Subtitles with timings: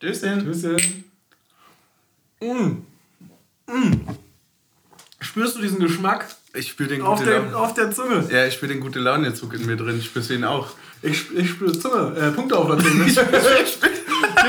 [0.00, 0.50] Tschüsschen.
[0.50, 1.04] Tschüsschen.
[2.40, 2.82] Mm.
[3.70, 4.08] Mm.
[5.20, 6.26] Spürst du diesen Geschmack?
[6.54, 7.56] Ich spüre den auf, gute Laune.
[7.56, 8.26] auf der Zunge.
[8.30, 10.00] Ja, ich spüre den gute Launezug in mir drin.
[10.02, 10.70] Spürst du ihn auch?
[11.02, 13.06] Ich, ich spüre Zunge, äh, Punkte auf der Zunge.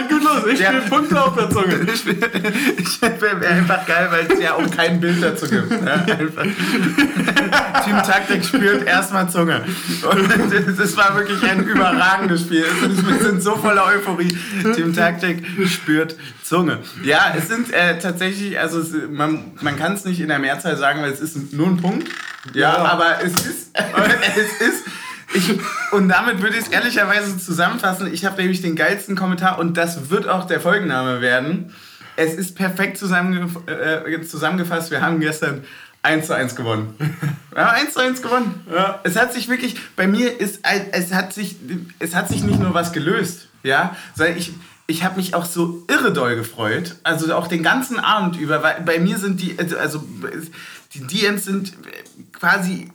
[0.01, 0.71] Geht gut los, ich Ja.
[0.89, 1.79] Punkte auf der Zunge.
[1.91, 5.71] Ich, ich wäre einfach geil, weil es ja auch kein Bild dazu gibt.
[5.71, 6.43] Ja, einfach.
[7.85, 9.63] Team Taktik spürt erstmal Zunge.
[10.09, 12.65] Und das war wirklich ein überragendes Spiel.
[12.81, 14.35] Wir sind so voller Euphorie.
[14.75, 16.79] Team Taktik spürt Zunge.
[17.03, 20.77] Ja, es sind äh, tatsächlich, also es, man, man kann es nicht in der Mehrzahl
[20.77, 22.07] sagen, weil es ist nur ein Punkt.
[22.53, 22.77] Ja, Ja.
[22.85, 23.71] aber es ist,
[24.37, 24.83] es ist
[25.33, 25.59] ich,
[25.91, 28.11] und damit würde ich es ehrlicherweise zusammenfassen.
[28.13, 31.73] Ich habe nämlich den geilsten Kommentar und das wird auch der Folgenname werden.
[32.15, 34.91] Es ist perfekt zusammengef äh, zusammengefasst.
[34.91, 35.63] Wir haben gestern
[36.03, 36.95] 1 zu 1 gewonnen.
[37.51, 38.65] Wir haben 1 zu 1 gewonnen.
[38.73, 38.99] Ja.
[39.03, 40.61] Es hat sich wirklich, bei mir ist,
[40.93, 41.57] es hat sich,
[41.99, 44.53] es hat sich nicht nur was gelöst, ja, sondern ich,
[44.87, 46.95] ich habe mich auch so irre doll gefreut.
[47.03, 50.03] Also auch den ganzen Abend über, weil bei mir sind die, also- also
[50.93, 51.73] die DMs sind
[52.33, 52.89] quasi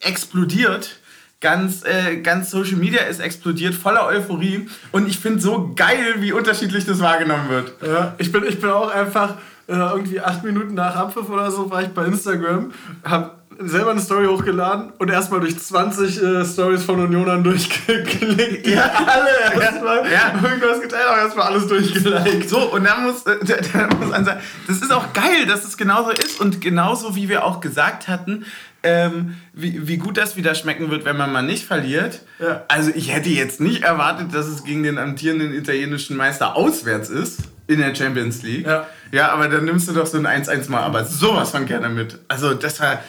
[0.00, 1.00] explodiert.
[1.40, 4.68] Ganz, äh, ganz Social Media ist explodiert, voller Euphorie.
[4.90, 7.72] Und ich finde so geil, wie unterschiedlich das wahrgenommen wird.
[7.86, 9.34] Ja, ich, bin, ich bin auch einfach
[9.68, 12.72] äh, irgendwie acht Minuten nach Abpfiff oder so war ich bei Instagram,
[13.04, 17.42] hab selber eine Story hochgeladen und erstmal durch 20 äh, Stories von Unionern
[17.90, 18.66] durchgeklickt.
[18.66, 18.90] Ja.
[19.06, 20.34] alle erstmal Ja.
[20.42, 22.48] irgendwas geteilt, aber erstmal alles durchgeliked.
[22.48, 23.36] So, und dann muss, äh,
[23.72, 27.28] da muss man sagen, das ist auch geil, dass es genauso ist und genauso wie
[27.28, 28.44] wir auch gesagt hatten,
[28.86, 32.20] ähm, wie, wie gut das wieder schmecken wird, wenn man mal nicht verliert.
[32.38, 32.64] Ja.
[32.68, 37.40] Also ich hätte jetzt nicht erwartet, dass es gegen den amtierenden italienischen Meister auswärts ist
[37.66, 38.66] in der Champions League.
[38.66, 38.86] Ja.
[39.10, 42.18] ja aber dann nimmst du doch so ein 1-1 mal, aber sowas von gerne mit.
[42.28, 43.00] Also das war...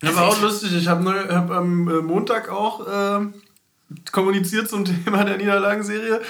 [0.00, 0.76] Das war auch lustig.
[0.76, 3.34] Ich habe hab am äh, Montag auch ähm,
[4.12, 6.20] kommuniziert zum Thema der Niederlagenserie.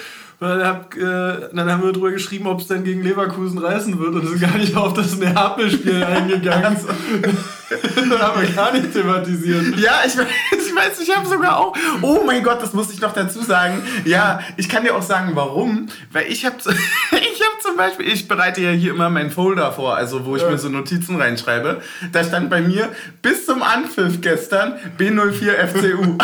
[0.40, 3.98] Und dann, hab, äh, dann haben wir drüber geschrieben, ob es denn gegen Leverkusen reißen
[3.98, 4.14] wird.
[4.14, 6.76] Und sind gar nicht auf das Neapel-Spiel eingegangen.
[6.76, 6.84] das
[8.20, 9.76] haben wir gar nicht thematisiert.
[9.78, 11.76] Ja, ich weiß, ich, weiß, ich habe sogar auch.
[12.02, 13.82] Oh mein Gott, das muss ich noch dazu sagen.
[14.04, 15.88] Ja, ich kann dir auch sagen, warum.
[16.12, 19.96] Weil ich habe ich hab zum Beispiel, ich bereite ja hier immer meinen Folder vor,
[19.96, 20.50] also wo ich Ja.
[20.50, 21.82] mir so Notizen reinschreibe.
[22.12, 22.90] Da stand bei mir
[23.22, 26.16] bis zum Anpfiff gestern B04 FCU.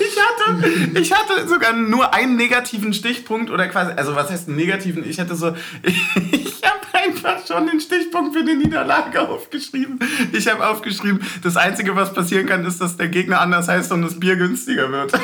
[0.00, 4.56] Ich hatte, ich hatte sogar nur einen negativen Stichpunkt oder quasi, also was heißt einen
[4.56, 5.08] negativen?
[5.08, 9.98] Ich hatte so, ich habe einfach schon den Stichpunkt für die Niederlage aufgeschrieben.
[10.32, 14.02] Ich habe aufgeschrieben, das Einzige, was passieren kann, ist, dass der Gegner anders heißt und
[14.02, 15.12] das Bier günstiger wird.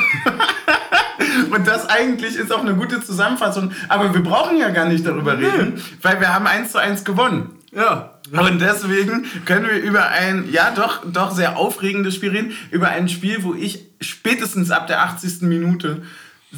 [1.50, 3.72] Und das eigentlich ist auch eine gute Zusammenfassung.
[3.88, 7.58] Aber wir brauchen ja gar nicht darüber reden, weil wir haben 1 zu 1 gewonnen.
[7.72, 8.13] Ja.
[8.40, 13.08] Und deswegen können wir über ein, ja doch, doch sehr aufregendes Spiel reden, über ein
[13.08, 15.42] Spiel, wo ich spätestens ab der 80.
[15.42, 16.02] Minute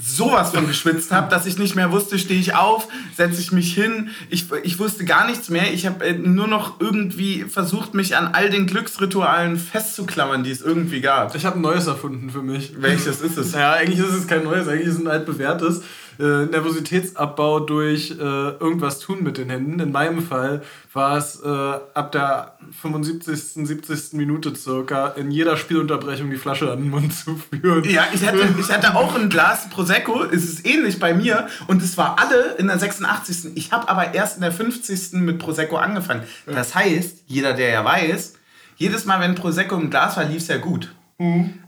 [0.02, 3.74] sowas von geschwitzt habe, dass ich nicht mehr wusste, stehe ich auf, setze ich mich
[3.74, 4.10] hin.
[4.28, 5.72] Ich, ich wusste gar nichts mehr.
[5.72, 10.60] Ich habe äh, nur noch irgendwie versucht, mich an all den Glücksritualen festzuklammern, die es
[10.60, 11.34] irgendwie gab.
[11.34, 12.74] Ich habe ein neues erfunden für mich.
[12.78, 13.52] Welches ist es?
[13.52, 15.82] Naja, eigentlich ist es kein neues, eigentlich ist es ein altbewährtes.
[16.18, 19.80] Äh, Nervositätsabbau durch äh, irgendwas tun mit den Händen.
[19.80, 20.62] In meinem Fall
[20.92, 24.12] war es äh, ab der 75., 70.
[24.14, 27.84] Minute circa in jeder Spielunterbrechung die Flasche an den Mund zu führen.
[27.84, 31.82] Ja, ich hatte, ich hatte auch ein Glas Prosecco, es ist ähnlich bei mir und
[31.82, 33.52] es war alle in der 86.
[33.54, 35.12] Ich habe aber erst in der 50.
[35.14, 36.22] mit Prosecco angefangen.
[36.46, 38.34] Das heißt, jeder, der ja weiß,
[38.76, 40.94] jedes Mal, wenn Prosecco im Glas war, lief es ja gut.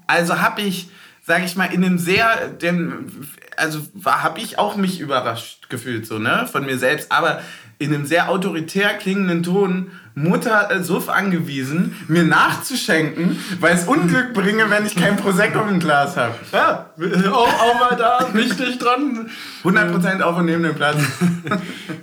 [0.06, 0.90] Also habe ich,
[1.28, 3.12] sage ich mal, in einem sehr, den,
[3.58, 7.42] also habe ich auch mich überrascht gefühlt, so, ne, von mir selbst, aber
[7.78, 14.32] in einem sehr autoritär klingenden Ton Mutter äh, Suff angewiesen, mir nachzuschenken, weil es Unglück
[14.32, 16.34] bringe, wenn ich kein Prosecco im Glas habe.
[16.50, 16.86] Ja,
[17.30, 19.28] auch, auch mal da, wichtig dran.
[19.62, 20.96] 100% auf und neben dem Platz.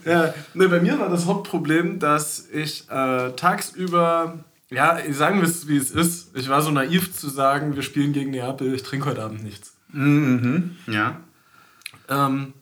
[0.05, 4.37] Ja, ne, bei mir war das Hauptproblem, dass ich äh, tagsüber,
[4.69, 6.35] ja, sagen wir es wie es ist.
[6.35, 9.75] Ich war so naiv zu sagen, wir spielen gegen Neapel, ich trinke heute Abend nichts.
[9.91, 10.75] Mhm.
[10.87, 11.21] Ja.
[12.09, 12.53] Ähm,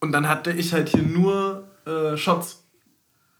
[0.00, 2.64] und dann hatte ich halt hier nur äh, Shots.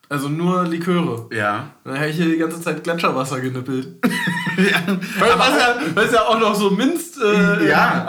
[0.08, 1.28] Also nur Liköre.
[1.32, 1.70] Ja.
[1.84, 3.96] Dann habe ich hier die ganze Zeit Gletscherwasser genippelt.
[4.60, 4.98] ja.
[5.18, 7.16] Was, ja, was ja auch noch so Minz.
[7.22, 8.06] Äh, Ja.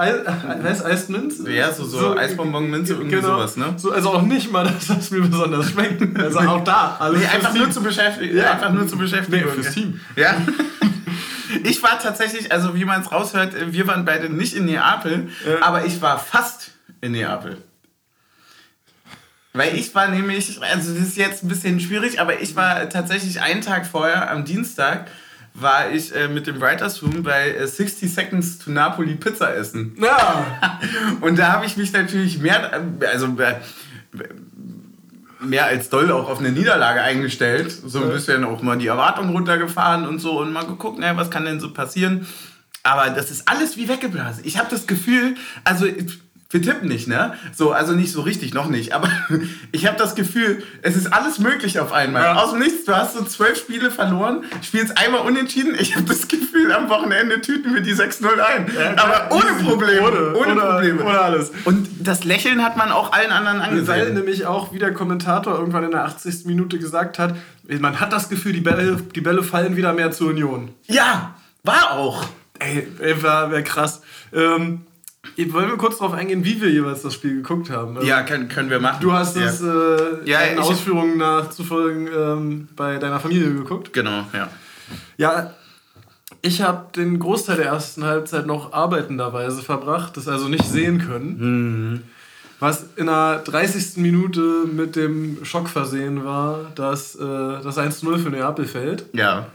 [0.63, 1.35] Eis, Eis Minz?
[1.47, 3.73] Ja, so- so Eisbonbon, Minze, irgendwie sowas, ne?
[3.77, 6.17] So, also auch nicht mal, dass das mir besonders schmeckt.
[6.19, 6.97] Also auch da.
[6.99, 8.35] Alles Nee, einfach nur zu beschäftigen.
[8.37, 8.51] Ja.
[8.53, 9.45] Einfach nur zu beschäftigen.
[9.45, 9.99] Nee, fürs Team.
[10.15, 10.35] Ja.
[11.65, 15.65] Ich war tatsächlich, also wie man es raushört, wir waren beide nicht in Neapel, Ja.
[15.67, 16.71] aber ich war fast
[17.01, 17.57] in Neapel.
[19.53, 23.41] Weil ich war nämlich, also das ist jetzt ein bisschen schwierig, aber ich war tatsächlich
[23.41, 25.07] einen Tag vorher, am Dienstag,
[25.53, 29.95] war ich äh, mit dem Writers Room bei äh, 60 Seconds to Napoli Pizza essen.
[30.01, 30.45] Ja.
[31.21, 32.81] Und da habe ich mich natürlich mehr,
[33.11, 33.55] also äh,
[35.41, 37.71] mehr als doll auch auf eine Niederlage eingestellt.
[37.71, 41.31] So ein bisschen auch mal die Erwartung runtergefahren und so und mal geguckt, naja, was
[41.31, 42.27] kann denn so passieren.
[42.83, 44.43] Aber das ist alles wie weggeblasen.
[44.45, 45.85] Ich habe das Gefühl, also
[46.51, 47.33] wir tippen nicht, ne?
[47.55, 48.93] So, also nicht so richtig, noch nicht.
[48.93, 49.09] Aber
[49.71, 52.23] ich habe das Gefühl, es ist alles möglich auf einmal.
[52.23, 52.35] Ja.
[52.35, 55.75] Aus dem Nichts, du hast so zwölf Spiele verloren, spielst einmal unentschieden.
[55.79, 58.69] Ich habe das Gefühl, am Wochenende tüten wir die 6-0 ein.
[58.97, 59.51] Aber ohne.
[59.63, 60.01] Probleme.
[60.07, 61.03] Ohne- ohne ohne- Probleme.
[61.05, 61.51] ohne alles.
[61.65, 64.13] Und das Lächeln hat man auch allen anderen Weil angesehen.
[64.15, 66.45] nämlich auch, wie der Kommentator irgendwann in der 80.
[66.45, 67.35] Minute gesagt hat,
[67.79, 70.71] man hat das Gefühl, die Bälle, die Bälle fallen wieder mehr zur Union.
[70.87, 72.25] Ja, war auch.
[72.59, 74.01] Ey, ey war, wär krass.
[74.33, 74.81] Ähm,
[75.53, 77.95] wollen wir kurz darauf eingehen, wie wir jeweils das Spiel geguckt haben?
[77.97, 78.97] Also, Ja, können, können wir machen.
[79.01, 79.43] Du hast ja.
[79.43, 83.93] es äh, Ja, ich- Ausführungen nachzufolgen ähm, bei deiner Familie geguckt.
[83.93, 84.49] Genau, ja.
[85.17, 85.53] Ja,
[86.41, 92.03] ich habe den Großteil der ersten Halbzeit noch arbeitenderweise verbracht, das also nicht sehen können.
[92.59, 93.97] Was in der 30.
[93.97, 99.05] Minute mit dem Schock versehen war, dass äh, das 1-0 für Neapel fällt.
[99.13, 99.47] Ja.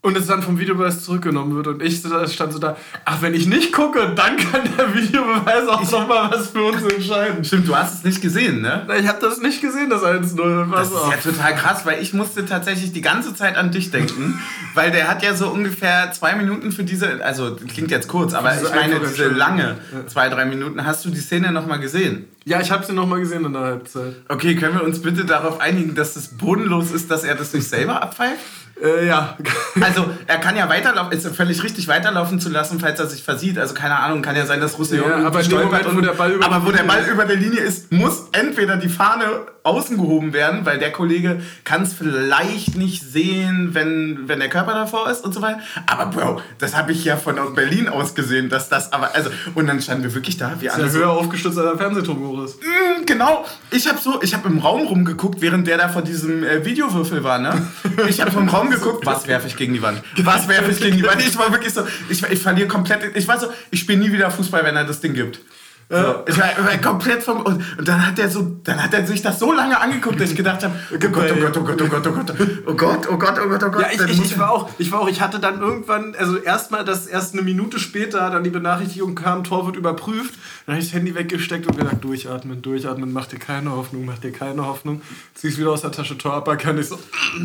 [0.00, 1.66] Und es dann vom Videobeweis zurückgenommen wird.
[1.66, 5.90] Und ich stand so da, ach, wenn ich nicht gucke, dann kann der Videobeweis auch
[5.90, 7.44] nochmal was für uns entscheiden.
[7.44, 8.86] Stimmt, du hast es nicht gesehen, ne?
[9.00, 10.70] Ich habe das nicht gesehen, das 1-0.
[10.70, 11.10] Das Was ist auch.
[11.10, 14.40] ja total krass, weil ich musste tatsächlich die ganze Zeit an dich denken,
[14.74, 18.54] weil der hat ja so ungefähr zwei Minuten für diese, also klingt jetzt kurz, aber
[18.54, 20.86] ich meine diese lange, zwei, drei Minuten.
[20.86, 22.26] Hast du die Szene nochmal gesehen?
[22.44, 24.14] Ja, ich habe sie nochmal gesehen in der Halbzeit.
[24.28, 27.68] Okay, können wir uns bitte darauf einigen, dass es bodenlos ist, dass er das nicht
[27.68, 28.38] selber abpfeift?
[28.82, 29.36] Äh, ja.
[29.80, 33.58] Also, er kann ja weiterlaufen, ist völlig richtig weiterlaufen zu lassen, falls er sich versieht.
[33.58, 36.32] Also, keine Ahnung, kann ja sein, dass Roussillon Ja, aber stolpert Moment, wo der Ball
[36.32, 39.24] über aber wo der Ball über der Linie ist, muss entweder die Fahne
[39.68, 44.72] außen gehoben werden, weil der Kollege kann es vielleicht nicht sehen, wenn, wenn der Körper
[44.74, 45.60] davor ist und so weiter.
[45.86, 49.66] Aber Bro, das habe ich ja von Berlin aus gesehen, dass das aber, also, und
[49.66, 52.44] dann standen wir wirklich da, wir alle Der so, höher aufgestützt als der Fernsehturm hoch
[52.44, 52.60] ist.
[52.62, 56.44] Mm, Genau, ich habe so, ich habe im Raum rumgeguckt, während der da vor diesem
[56.44, 57.66] äh, Videowürfel war, ne?
[58.08, 60.02] Ich habe vom Raum geguckt, was werfe ich gegen die Wand?
[60.18, 61.20] Was werfe ich gegen die Wand?
[61.26, 64.30] Ich war wirklich so, ich, ich verliere komplett, ich war so, ich spiele nie wieder
[64.30, 65.40] Fußball, wenn er das Ding gibt.
[65.90, 65.96] So,
[66.26, 69.06] ich war, ich war komplett vom und, und dann hat er so, dann hat er
[69.06, 71.80] sich das so lange angeguckt, dass ich gedacht habe, oh Gott, oh Gott, oh Gott,
[71.80, 72.30] oh Gott, oh Gott,
[72.66, 73.80] oh Gott, oh Gott, oh Gott, oh Gott.
[73.80, 76.84] Ja, ich, ich, ich, war auch, ich war auch, ich hatte dann irgendwann, also erstmal,
[76.84, 80.34] dass erst eine Minute später dann die Benachrichtigung kam, Tor wird überprüft.
[80.66, 84.18] Dann habe ich das Handy weggesteckt und gedacht, durchatmen, durchatmen, mach dir keine Hoffnung, mach
[84.18, 85.00] dir keine Hoffnung.
[85.32, 86.98] Ziehst wieder aus der Tasche, Tor kann ich so.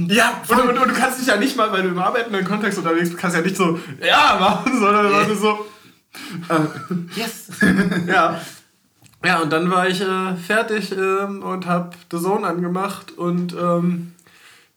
[0.10, 2.78] ja, Und, und, und du kannst dich ja nicht mal, weil du im arbeitenden Kontext
[2.78, 5.34] unterwegs bist, kannst ja nicht so, ja, machen, sondern yeah.
[5.34, 5.66] so,
[7.16, 7.50] yes.
[8.08, 8.42] ja.
[9.26, 14.12] Ja, und dann war ich äh, fertig ähm, und habe The Zone angemacht und ähm,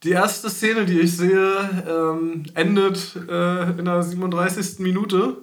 [0.05, 4.79] die erste Szene, die ich sehe, ähm, endet äh, in der 37.
[4.79, 5.39] Minute.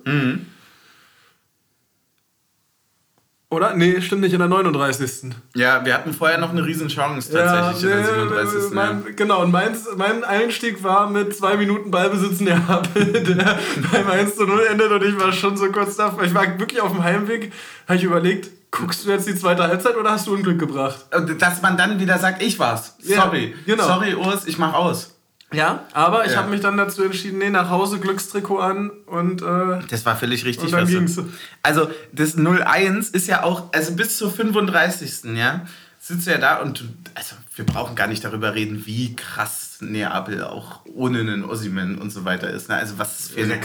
[3.53, 3.75] Oder?
[3.75, 5.31] Nee, stimmt nicht, in der 39.
[5.53, 8.53] Ja, wir hatten vorher noch eine riesen Chance tatsächlich in der 37.
[8.53, 8.69] ja.
[8.71, 13.59] mein, genau, und meins, mein Einstieg war mit zwei Minuten Ballbesitz in der Happel, der
[13.91, 16.23] beim 1 zu 0 endet und ich war schon so kurz davor.
[16.23, 17.53] Ich war wirklich auf dem Heimweg,
[17.87, 21.05] habe ich überlegt, guckst du jetzt die zweite Halbzeit oder hast du Unglück gebracht?
[21.37, 22.95] Dass man dann wieder sagt, ich war's.
[23.03, 23.53] Ja, Sorry.
[23.67, 23.83] genau.
[23.85, 25.12] Sorry, Urs, ich mach aus.
[25.53, 26.39] Ja, aber ich Ja.
[26.39, 30.45] habe mich dann dazu entschieden, nee, nach Hause Glückstrikot an und äh, Das war völlig
[30.45, 30.65] richtig.
[30.65, 31.29] Und dann was du-.
[31.61, 35.35] Also das 0-1 ist ja auch, also bis zur 35.
[35.35, 35.65] ja,
[35.99, 36.83] sitzt du ja da und du,
[37.15, 42.11] also wir brauchen gar nicht darüber reden, wie krass Neapel auch ohne einen Ossiman und
[42.11, 42.69] so weiter ist.
[42.69, 42.75] Ne?
[42.75, 43.59] Also was es für eine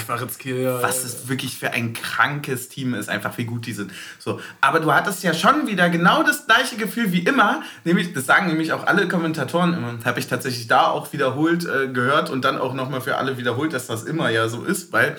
[0.45, 0.83] ja.
[0.83, 3.93] was es wirklich für ein krankes Team ist, einfach wie gut die sind.
[4.19, 8.27] So, aber du hattest ja schon wieder genau das gleiche Gefühl wie immer, nämlich, das
[8.27, 12.45] sagen nämlich auch alle Kommentatoren immer, habe ich tatsächlich da auch wiederholt äh, gehört und
[12.45, 15.19] dann auch nochmal für alle wiederholt, dass das immer ja so ist, weil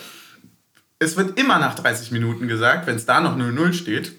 [1.00, 4.14] es wird immer nach 30 Minuten gesagt, wenn es da noch 0-0 steht,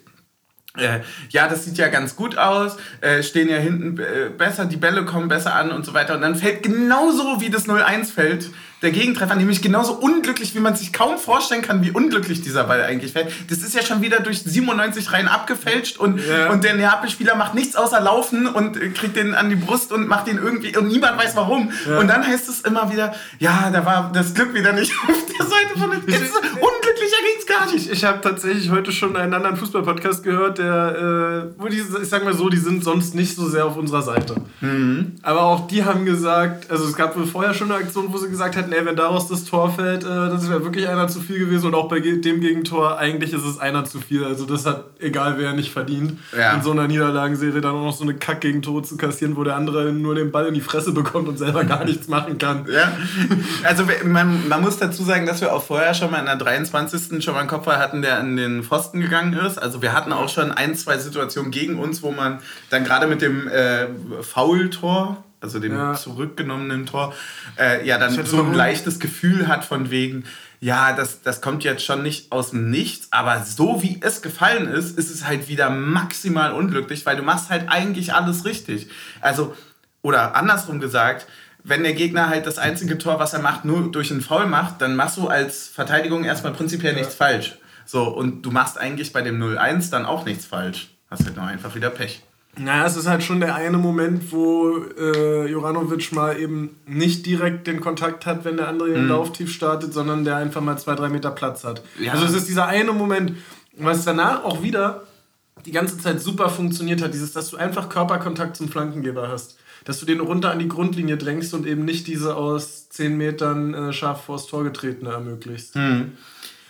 [0.77, 1.01] äh,
[1.31, 5.05] ja, das sieht ja ganz gut aus, äh, stehen ja hinten äh, besser, die Bälle
[5.05, 6.15] kommen besser an und so weiter.
[6.15, 8.51] Und dann fällt genauso wie das 0-1 fällt,
[8.83, 12.83] der Gegentreffer, nämlich genauso unglücklich, wie man sich kaum vorstellen kann, wie unglücklich dieser Ball
[12.83, 13.29] eigentlich fällt.
[13.51, 16.51] Das ist ja schon wieder durch 97 Reihen abgefälscht und, Ja.
[16.51, 20.09] und der Neapel-Spieler macht nichts außer laufen und äh, kriegt den an die Brust und
[20.09, 21.71] macht den irgendwie und niemand weiß warum.
[21.99, 25.47] Und dann heißt es immer wieder, ja, da war das Glück wieder nicht auf der
[25.47, 26.01] Seite von dem.
[26.07, 27.91] Jetzt, unglücklicher ging's gar nicht.
[27.91, 32.25] Ich, habe tatsächlich heute schon einen anderen Fußball-Podcast gehört, der, äh, wo die, ich sag
[32.25, 34.37] mal so, die sind sonst nicht so sehr auf unserer Seite.
[35.23, 38.29] Aber auch die haben gesagt, also es gab wohl vorher schon eine Aktion, wo sie
[38.29, 41.21] gesagt hatten, dachten, ey, wenn daraus das Tor fällt, äh, das wäre wirklich einer zu
[41.21, 41.67] viel gewesen.
[41.67, 44.25] Und auch bei dem Gegentor, eigentlich ist es einer zu viel.
[44.25, 46.19] Also das hat, egal wer, nicht verdient.
[46.37, 46.55] Ja.
[46.55, 49.93] In so einer Niederlagenserie dann auch noch so eine Kack-Gegentore zu kassieren, wo der andere
[49.93, 52.67] nur den Ball in die Fresse bekommt und selber gar nichts machen kann.
[52.71, 52.93] Ja,
[53.65, 57.23] also man, man muss dazu sagen, dass wir auch vorher schon mal in der 23.
[57.23, 59.59] schon mal einen Kopfball hatten, der in den Pfosten gegangen ist.
[59.59, 62.39] Also wir hatten auch schon ein, zwei Situationen gegen uns, wo man
[62.71, 63.87] dann gerade mit dem äh,
[64.23, 65.95] Foul-Tor also dem ja.
[65.95, 67.15] zurückgenommenen Tor,
[67.59, 70.25] äh, ja dann so ein leichtes Gefühl hat von wegen,
[70.61, 74.69] ja, das, das kommt jetzt schon nicht aus dem Nichts, aber so wie es gefallen
[74.69, 78.89] ist, ist es halt wieder maximal unglücklich, weil du machst halt eigentlich alles richtig.
[79.23, 79.57] Also,
[80.03, 81.27] oder andersrum gesagt,
[81.65, 84.81] wenn der Gegner halt das einzige Tor, was er macht, nur durch einen Foul macht,
[84.83, 87.01] dann machst du als Verteidigung erstmal prinzipiell ja.
[87.01, 87.59] nichts falsch.
[87.87, 90.91] So, und du machst eigentlich bei dem 0-1 dann auch nichts falsch.
[91.11, 92.23] Hast halt nur einfach wieder Pech.
[92.59, 97.67] Naja, es ist halt schon der eine Moment, wo äh, Joranovic mal eben nicht direkt
[97.67, 98.95] den Kontakt hat, wenn der andere mhm.
[98.95, 101.83] den Lauftief startet, sondern der einfach mal zwei, drei Meter Platz hat.
[101.99, 102.13] Ja.
[102.13, 103.35] Also es ist dieser eine Moment,
[103.77, 105.05] was danach auch wieder
[105.65, 109.59] die ganze Zeit super funktioniert hat, dieses, dass du einfach Körperkontakt zum Flankengeber hast.
[109.85, 113.73] Dass du den runter an die Grundlinie drängst und eben nicht diese aus zehn Metern
[113.73, 115.77] äh, scharf vors Tor getretene ermöglichst.
[115.77, 116.13] Mhm.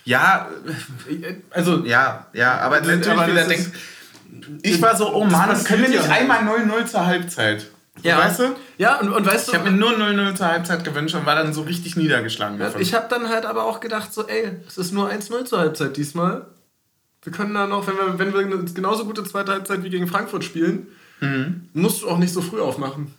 [0.04, 0.48] Ja,
[1.08, 3.70] äh, also ja, ja, aber natürlich aber wieder denkst,
[4.62, 6.10] ich war so, oh Mann, können wir nicht ja.
[6.10, 7.66] einmal 0-0 zur Halbzeit?
[8.02, 8.18] Ja.
[8.18, 8.44] Weißt du?
[8.78, 9.52] Ja, und, und weißt du.
[9.52, 12.80] Ich habe mir nur 0-0 zur Halbzeit gewünscht und war dann so richtig niedergeschlagen davon.
[12.80, 15.96] Ich habe dann halt aber auch gedacht, so, ey, es ist nur 1-0 zur Halbzeit
[15.96, 16.46] diesmal.
[17.22, 20.06] Wir können da noch, wenn wir, wenn wir eine genauso gute zweite Halbzeit wie gegen
[20.06, 20.86] Frankfurt spielen,
[21.20, 21.68] mhm.
[21.74, 23.14] musst du auch nicht so früh aufmachen.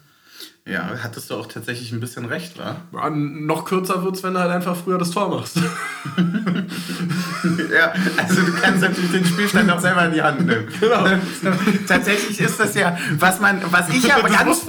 [0.67, 2.75] Ja, hattest du auch tatsächlich ein bisschen recht, wa?
[2.93, 5.55] Ja, noch kürzer wird es, wenn du halt einfach früher das Tor machst.
[5.57, 5.63] ja,
[8.17, 10.67] also du kannst natürlich den Spielstand auch selber in die Hand nehmen.
[10.79, 11.03] Genau.
[11.87, 14.67] tatsächlich ist das ja, was man, was ich ja ganz,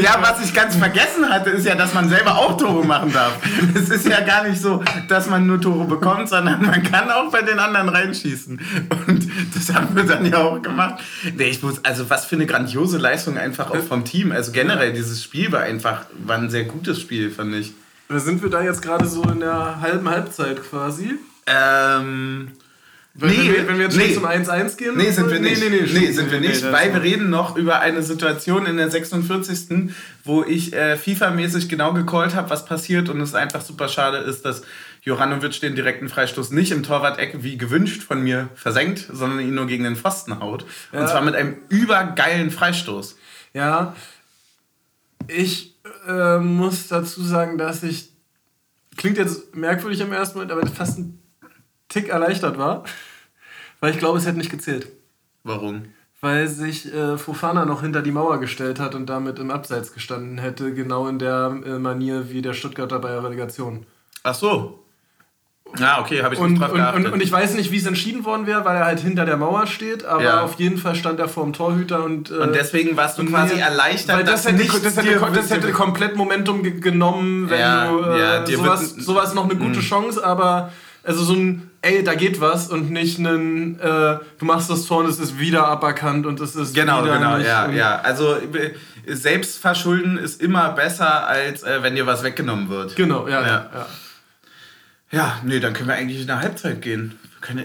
[0.00, 3.36] ja, was ich ganz vergessen hatte, ist ja, dass man selber auch Tore machen darf.
[3.74, 7.32] Es ist ja gar nicht so, dass man nur Tore bekommt, sondern man kann auch
[7.32, 8.60] bei den anderen reinschießen.
[9.08, 11.02] Und das haben wir dann ja auch gemacht.
[11.36, 14.30] Nee, ich muss, also was für eine grandiose Leistung einfach auch vom Team.
[14.30, 17.72] Also generell dieses Spiel Spiel war einfach war ein sehr gutes Spiel, fand ich.
[18.10, 21.14] Sind wir da jetzt gerade so in der halben Halbzeit quasi?
[21.46, 22.48] Ähm.
[23.14, 24.12] Wenn, nee, wir, wenn wir jetzt nee.
[24.12, 24.94] zum 1-1 gehen?
[24.94, 25.58] Nee, sind wir nicht.
[25.62, 28.76] Nee, nee, nee, nee sind wir nicht, weil wir reden noch über eine Situation in
[28.76, 29.94] der 46.
[30.24, 34.44] wo ich äh, FIFA-mäßig genau gecallt habe, was passiert und es einfach super schade ist,
[34.44, 34.62] dass
[35.00, 39.66] Joranovic den direkten Freistoß nicht im Torwart-Eck wie gewünscht von mir versenkt, sondern ihn nur
[39.66, 40.66] gegen den Pfosten haut.
[40.92, 41.00] Ja.
[41.00, 43.16] Und zwar mit einem übergeilen Freistoß.
[43.54, 43.94] Ja,
[45.28, 45.76] ich
[46.06, 48.10] äh, muss dazu sagen, dass ich,
[48.96, 51.22] klingt jetzt merkwürdig im ersten Moment, aber fast ein
[51.88, 52.84] Tick erleichtert war,
[53.80, 54.88] weil ich glaube, es hätte nicht gezählt.
[55.44, 55.84] Warum?
[56.20, 60.38] Weil sich äh, Fofana noch hinter die Mauer gestellt hat und damit im Abseits gestanden
[60.38, 63.86] hätte, genau in der äh, Manier wie der Stuttgarter bei der Relegation.
[64.22, 64.81] Ach so.
[65.78, 67.86] Ja, okay, habe ich und, nicht drauf und, und, und, ich weiß nicht, wie es
[67.86, 70.42] entschieden worden wäre, weil er halt hinter der Mauer steht, aber ja.
[70.42, 72.30] auf jeden Fall stand er vor dem Torhüter und.
[72.30, 75.72] Äh, und deswegen warst du quasi nee, erleichtert, weil das, hätte, das, hätte, das hätte
[75.72, 78.00] komplett Momentum genommen, wenn ja, du.
[78.02, 79.84] Äh, ja, sowas, sowas noch eine gute mh.
[79.84, 80.72] Chance, aber.
[81.04, 84.98] Also so ein, ey, da geht was und nicht ein, äh, du machst das Tor
[84.98, 88.00] und es ist wieder aberkannt und es ist Genau, wieder genau, ja, ja.
[88.04, 88.36] Also
[89.04, 92.94] Selbstverschulden ist immer besser, als äh, wenn dir was weggenommen wird.
[92.94, 93.46] Genau, ja, ja.
[93.46, 93.70] ja.
[93.74, 93.86] Ja,
[95.44, 97.18] nee, dann können wir eigentlich in der Halbzeit gehen.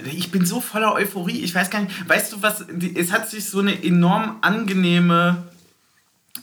[0.06, 1.40] Ich bin so voller Euphorie.
[1.44, 5.44] Ich weiß gar nicht, weißt du was, es hat sich so eine enorm angenehme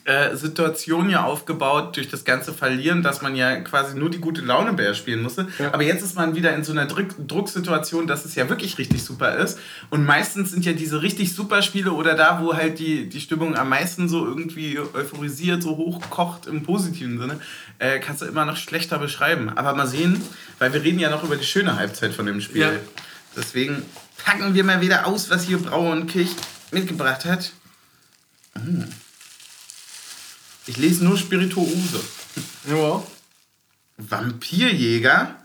[0.04, 4.42] äh, Situation ja aufgebaut durch das ganze Verlieren, dass man ja quasi nur die gute
[4.42, 5.48] Laune Bär spielen musste.
[5.58, 5.72] Ja.
[5.72, 9.02] Aber jetzt ist man wieder in so einer Druck Drucksituation, dass es ja wirklich richtig
[9.02, 9.58] super ist.
[9.88, 13.56] Und meistens sind ja diese richtig super Spiele oder da, wo halt die, die Stimmung
[13.56, 17.40] am meisten so irgendwie euphorisiert, so hochkocht im positiven Sinne,
[17.78, 19.50] äh, kannst du immer noch schlechter beschreiben.
[19.56, 20.20] Aber mal sehen,
[20.58, 22.60] weil wir reden ja noch über die schöne Halbzeit von dem Spiel.
[22.60, 22.72] Ja.
[23.34, 23.82] Deswegen
[24.22, 26.36] packen wir mal wieder aus, was hier Brauenkirch
[26.72, 27.52] mitgebracht hat.
[28.54, 28.84] Mmh.
[30.66, 32.00] Ich lese nur Spirituose.
[32.68, 33.02] Ja.
[33.98, 35.36] Vampirjäger?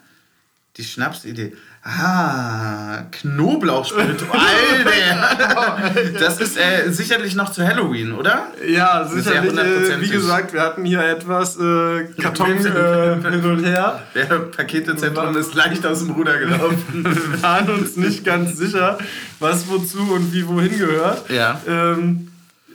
[0.77, 1.53] Die Schnapsidee.
[1.83, 4.31] Ah, Knoblauchspirituose.
[4.33, 5.91] Alter!
[6.19, 8.47] Das ist äh, sicherlich noch zu Halloween, oder?
[8.65, 9.57] Ja, sicherlich.
[9.57, 14.03] Äh, wie gesagt, wir hatten hier etwas äh, Karton äh, hin und her.
[14.15, 17.03] Der Paketezentrum ist leicht aus dem Ruder gelaufen.
[17.03, 18.97] wir waren uns nicht ganz sicher,
[19.39, 21.29] was wozu und wie wohin gehört.
[21.29, 21.61] Ja.
[21.67, 22.28] Ähm,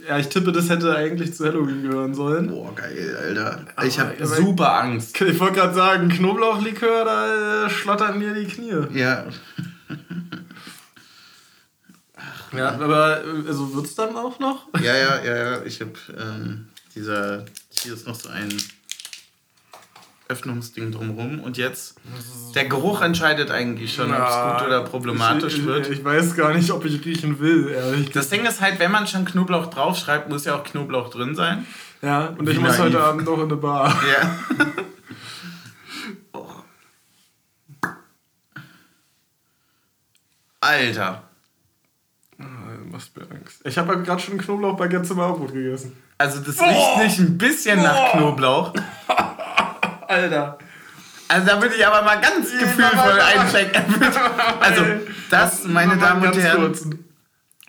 [0.06, 2.49] ja, ich tippe, das hätte eigentlich zu Halloween gehören sollen.
[2.49, 3.64] Boah, geil, Alter.
[3.84, 5.20] Ich habe super Angst.
[5.25, 8.87] Ich wollte gerade sagen, Knoblauchlikör, da äh, schlottern mir die Knie.
[8.92, 9.25] Ja.
[12.16, 14.68] Ach, ja, aber äh, also es dann auch noch?
[14.80, 15.62] Ja, ja, ja, ja.
[15.64, 17.44] Ich habe ähm, dieser.
[17.70, 18.49] Hier ist noch so ein.
[20.28, 21.40] Öffnungsding drumherum.
[21.40, 21.96] Und jetzt,
[22.54, 25.86] der Geruch entscheidet eigentlich schon, ob es gut oder problematisch ich, wird.
[25.86, 28.90] Ich, ich weiß gar nicht, ob ich riechen will, ehrlich Das Ding ist halt, wenn
[28.90, 31.66] man schon Knoblauch draufschreibt, muss ja auch Knoblauch drin sein.
[32.00, 32.80] Ja, und ich Wie muss naiv.
[32.80, 34.02] heute Abend noch in eine Bar.
[34.12, 34.38] Ja.
[36.32, 36.46] Oh.
[40.60, 41.22] Alter.
[42.38, 43.60] Du machst mir Angst.
[43.64, 45.96] Ich habe gerade schon Knoblauchbaguette zum Abendbrot gegessen.
[46.18, 48.72] Also das riecht nicht ein bisschen nach Knoblauch.
[50.14, 50.59] Alter.
[51.28, 53.85] Also da würde ich aber mal ganz gefühlvoll einchecken.
[54.61, 54.85] Also
[55.30, 56.75] das, meine Damen und Herren,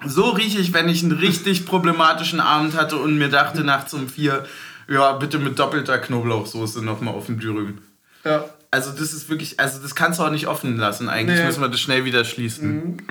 [0.06, 4.10] so rieche ich, wenn ich einen richtig problematischen Abend hatte und mir dachte nachts um
[4.10, 4.46] vier,
[4.88, 7.80] ja, bitte mit doppelter Knoblauchsoße nochmal auf den Dürüm.
[8.24, 8.46] Ja.
[8.72, 11.08] Also das ist wirklich, also das kannst du auch nicht offen lassen.
[11.08, 11.46] Eigentlich Nee.
[11.46, 13.02] müssen wir das schnell wieder schließen.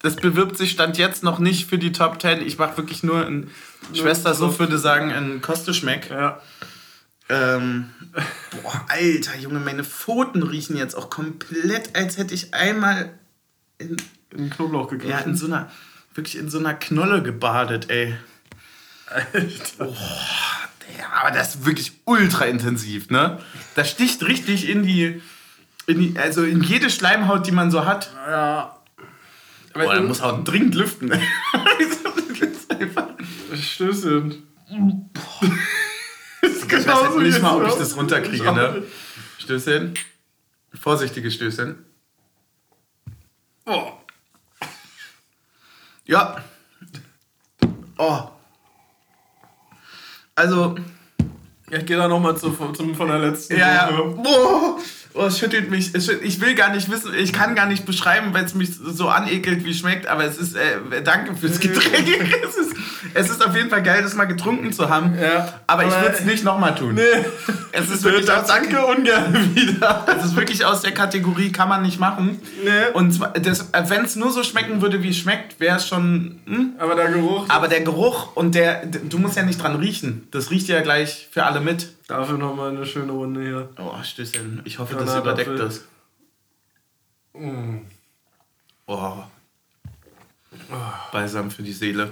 [0.00, 2.40] Das bewirbt sich Stand jetzt noch nicht für die Top 10.
[2.40, 3.50] Ich mache wirklich nur ein,
[3.92, 6.10] Schwester so würde sagen, ein Kosteschmeck.
[6.10, 6.40] Ja.
[7.28, 7.90] Ähm,
[8.62, 13.10] boah, Alter, Junge, meine Pfoten riechen jetzt auch komplett, als hätte ich einmal
[13.78, 13.96] in,
[14.30, 15.10] In Knoblauch gegriffen.
[15.10, 15.70] ja, in so einer,
[16.14, 18.14] wirklich in so einer Knolle gebadet, ey.
[19.08, 19.92] Alter.
[20.98, 23.40] Ja, aber das ist wirklich ultra intensiv, ne?
[23.74, 25.20] Das sticht richtig in die,
[25.86, 28.12] in die, also in jede Schleimhaut, die man so hat.
[28.26, 28.76] Ja.
[29.74, 31.10] Boah, da muss auch dringend lüften.
[32.38, 33.08] Das ist einfach-
[33.60, 34.42] Stößchen.
[36.78, 38.82] Ich weiß halt nicht mal, ob ich das runterkriege, ne?
[39.38, 39.94] Stößchen.
[40.74, 41.76] Vorsichtige Stößchen.
[43.66, 43.92] Oh.
[46.04, 46.44] Ja.
[47.98, 48.28] Oh.
[50.34, 50.76] Also,
[51.70, 53.90] Ich gehe da nochmal zu, zum, von der letzten ja, ja.
[53.90, 54.78] Boah.
[55.14, 55.94] Oh, es schüttelt mich.
[55.94, 58.70] Es schüttelt, ich will gar nicht wissen, ich kann gar nicht beschreiben, weil es mich
[58.74, 62.34] so anekelt, wie es schmeckt, aber es ist, äh, danke fürs Getränk.
[62.44, 62.76] es, ist,
[63.14, 65.18] es ist auf jeden Fall geil, das mal getrunken zu haben.
[65.18, 65.60] Ja.
[65.66, 66.94] Aber ich Aber- würde es nicht nochmal tun.
[66.94, 67.02] Nee.
[67.72, 70.06] Es ist wirklich aus Danke ungern wieder.
[70.18, 72.40] es ist wirklich aus der Kategorie, kann man nicht machen.
[72.64, 72.92] Nee.
[72.94, 76.40] Und wenn es nur so schmecken würde, wie es schmeckt, wäre es schon.
[76.46, 76.72] Hm?
[76.78, 77.46] Aber der Geruch.
[77.48, 80.28] Aber der Geruch und der, du musst ja nicht dran riechen.
[80.30, 81.94] Das riecht ja gleich für alle mit.
[82.08, 83.68] Dafür nochmal eine schöne Runde hier.
[83.78, 84.62] Oh, Stößchen.
[84.64, 85.54] Ich hoffe, das Granatapfel.
[85.54, 85.84] überdeckt das.
[87.40, 87.78] Mm.
[88.86, 89.14] Oh.
[91.12, 92.10] Balsam für die Seele.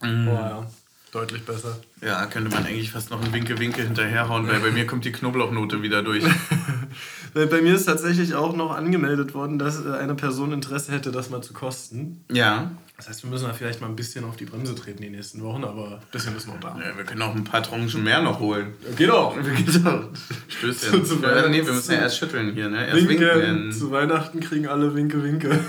[0.00, 0.66] Boah, ja.
[1.10, 1.78] Deutlich besser.
[2.02, 5.80] Ja, könnte man eigentlich fast noch einen Winke-Winke hinterherhauen, weil bei mir kommt die Knoblauchnote
[5.82, 6.22] wieder durch.
[7.34, 11.12] Weil Bei mir ist tatsächlich auch noch angemeldet worden, dass äh, eine Person Interesse hätte,
[11.12, 12.24] das mal zu kosten.
[12.30, 12.70] Ja.
[12.96, 15.42] Das heißt, wir müssen da vielleicht mal ein bisschen auf die Bremse treten die nächsten
[15.42, 16.76] Wochen, aber ein bisschen ist noch da.
[16.78, 16.96] ja.
[16.96, 18.74] Wir können auch ein paar Tranchen mehr noch holen.
[18.96, 19.36] Geht auch.
[20.48, 21.04] Stößchen.
[21.04, 22.86] Zu- zu ja, nee, wir müssen ja erst schütteln hier, ne?
[22.88, 23.42] Erst Winke.
[23.42, 23.72] winken.
[23.72, 25.50] Zu Weihnachten kriegen alle Winke, Winke.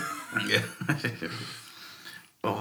[0.48, 0.60] Ja.
[2.44, 2.56] oh,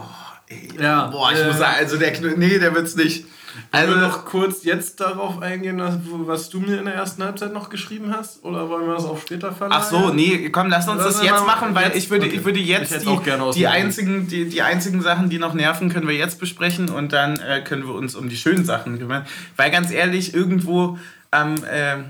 [0.48, 0.68] ey.
[0.80, 3.24] Ja, Boah, ich äh, muss sagen, also der Nee, der wird's nicht.
[3.72, 7.52] Also Also, noch kurz jetzt darauf eingehen, was- was du mir in der ersten Halbzeit
[7.52, 8.44] noch geschrieben hast?
[8.44, 9.82] Oder wollen wir das auch später verlagern?
[9.84, 12.36] Ach so, nee, komm, lass uns das uns jetzt machen, weil jetzt- ich würde, okay.
[12.36, 15.28] ich würde Ich jetzt hätte die, auch gerne aus die, einzigen, die, die einzigen Sachen,
[15.28, 18.36] die noch nerven, können wir jetzt besprechen und dann äh, können wir uns um die
[18.36, 19.26] schönen Sachen kümmern.
[19.56, 20.98] Weil ganz ehrlich, irgendwo
[21.32, 22.04] am, ähm,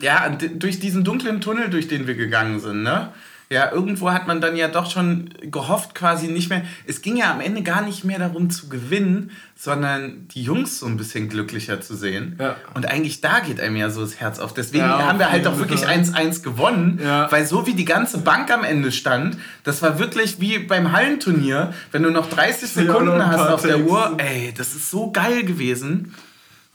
[0.00, 3.08] ja, d- durch diesen dunklen Tunnel, durch den wir gegangen sind, ne?
[3.52, 6.62] Ja, irgendwo hat man dann ja doch schon gehofft, quasi nicht mehr.
[6.86, 10.86] Es ging ja am Ende gar nicht mehr darum zu gewinnen, sondern die Jungs so
[10.86, 12.36] ein bisschen glücklicher zu sehen.
[12.40, 12.56] Ja.
[12.72, 14.54] Und eigentlich da geht einem ja so das Herz auf.
[14.54, 15.98] Deswegen Ja, haben wir halt auch wirklich Fall.
[16.02, 17.30] 1-1 gewonnen, Ja.
[17.30, 21.74] weil so wie die ganze Bank am Ende stand, das war wirklich wie beim Hallenturnier,
[21.90, 23.80] wenn du noch 30 Ja, noch Sekunden hast auf der.
[23.80, 24.14] Uhr.
[24.16, 26.14] Ey, das ist so geil gewesen.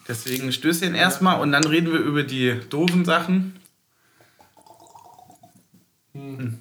[0.07, 3.55] Deswegen Stößchen erstmal und dann reden wir über die doofen Sachen.
[6.13, 6.59] Hm.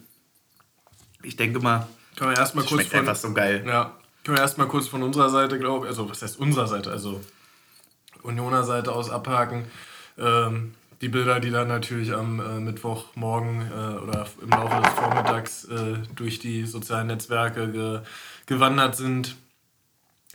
[1.26, 3.64] Ich denke mal, Können wir erstmal das kurz von, so geil.
[3.66, 6.90] Ja, können wir erstmal kurz von unserer Seite, glaube ich, also was heißt unserer Seite,
[6.90, 7.20] also
[8.22, 9.66] Unioner Seite aus abhaken.
[10.18, 15.64] Ähm, die Bilder, die dann natürlich am äh, Mittwochmorgen äh, oder im Laufe des Vormittags
[15.64, 18.00] äh, durch die sozialen Netzwerke ge
[18.46, 19.36] gewandert sind,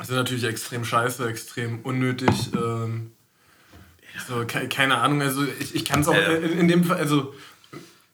[0.02, 2.52] sind natürlich extrem scheiße, extrem unnötig.
[2.54, 3.12] Ähm,
[4.28, 7.34] so, ke keine Ahnung, also ich, ich kann es auch in, in dem Fall, also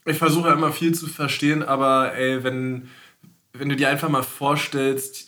[0.08, 2.88] ich versuche ja immer viel zu verstehen, aber ey, wenn,
[3.52, 5.26] wenn du dir einfach mal vorstellst,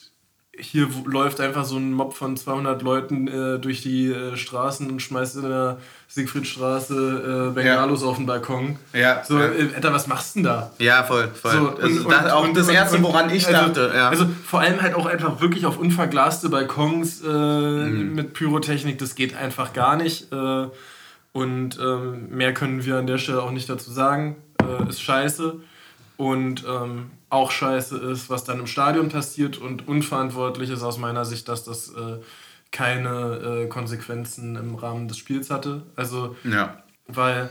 [0.59, 5.01] hier läuft einfach so ein Mob von 200 Leuten äh, durch die äh, Straßen und
[5.01, 8.77] schmeißt in der Siegfriedstraße äh, Bengalos auf den Balkon.
[8.93, 9.47] Ja, So, ja.
[9.47, 10.71] äh, Alter, was machst du denn da?
[10.79, 11.53] Ja, voll, voll.
[11.53, 13.93] So, also das auch das Erste, woran ich also, dachte.
[13.95, 14.09] Ja.
[14.11, 18.15] Also vor allem halt auch einfach wirklich auf unverglaste Balkons äh, Mhm.
[18.15, 20.33] mit Pyrotechnik, das geht einfach gar nicht.
[20.33, 20.67] Äh,
[21.33, 24.37] und ähm, mehr können wir an der Stelle auch nicht dazu sagen.
[24.79, 25.57] Äh, ist scheiße.
[26.17, 31.25] Und ähm, auch scheiße ist, was dann im Stadion passiert und unverantwortlich ist aus meiner
[31.25, 32.19] Sicht, dass das äh,
[32.73, 35.83] keine äh, Konsequenzen im Rahmen des Spiels hatte.
[35.97, 36.83] Also, Ja.
[37.07, 37.49] weil,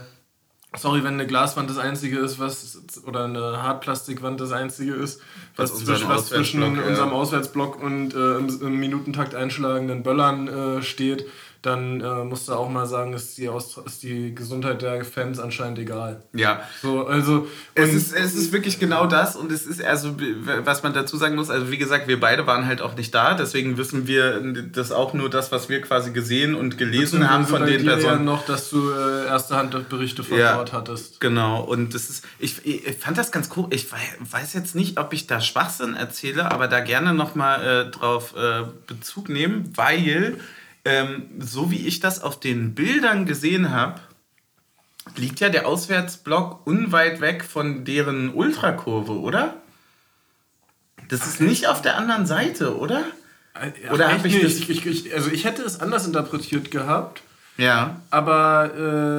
[0.76, 5.20] sorry, wenn eine Glaswand das einzige ist, was, oder eine Hartplastikwand das einzige ist,
[5.56, 10.82] was, Was zwischen, was zwischen unserem Auswärtsblock und äh, im, im Minutentakt einschlagenden Böllern äh,
[10.82, 11.26] steht,
[11.62, 13.48] dann äh, musst du auch mal sagen, ist die,
[13.84, 16.22] ist die Gesundheit der Fans anscheinend egal.
[16.32, 16.62] Ja.
[16.80, 20.16] So, also, Es ist, es ist wirklich genau das und es ist also,
[20.64, 23.34] was man dazu sagen muss, also wie gesagt, wir beide waren halt auch nicht da,
[23.34, 24.40] deswegen wissen wir
[24.72, 28.24] das auch nur das, was wir quasi gesehen und gelesen haben von den Personen.
[28.24, 30.54] Noch, dass du äh, erste Handberichte von Ja.
[30.56, 31.20] dort hattest.
[31.20, 33.66] Genau, und das ist, ich, ich fand das ganz cool.
[33.70, 33.98] Ich wei-
[34.30, 38.62] weiß jetzt nicht, ob ich da Schwachsinn erzähle, aber da gerne nochmal äh, drauf äh,
[38.86, 40.36] Bezug nehmen, weil,
[40.84, 44.00] ähm, so wie ich das auf den Bildern gesehen habe,
[45.16, 49.56] liegt ja der Auswärtsblock unweit weg von deren Ultrakurve, oder?
[51.08, 53.04] Das ist nicht auf der anderen Seite, oder?
[53.54, 57.22] Äh, Oder Ach, hab echt ich ich, ich, also ich hätte es anders interpretiert gehabt,
[57.60, 57.96] Ja.
[58.10, 58.70] aber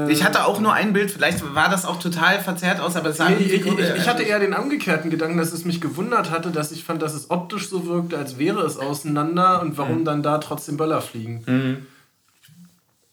[0.07, 3.09] äh, Ich hatte auch nur ein Bild, vielleicht war das auch total verzerrt aus, aber
[3.09, 6.49] es sah ich, ich, ich, hatte eher den umgekehrten Gedanken, dass es mich gewundert hatte,
[6.49, 10.05] dass ich fand, dass es optisch so wirkte, als wäre es auseinander und warum Mhm.
[10.05, 11.85] dann da trotzdem Böller fliegen.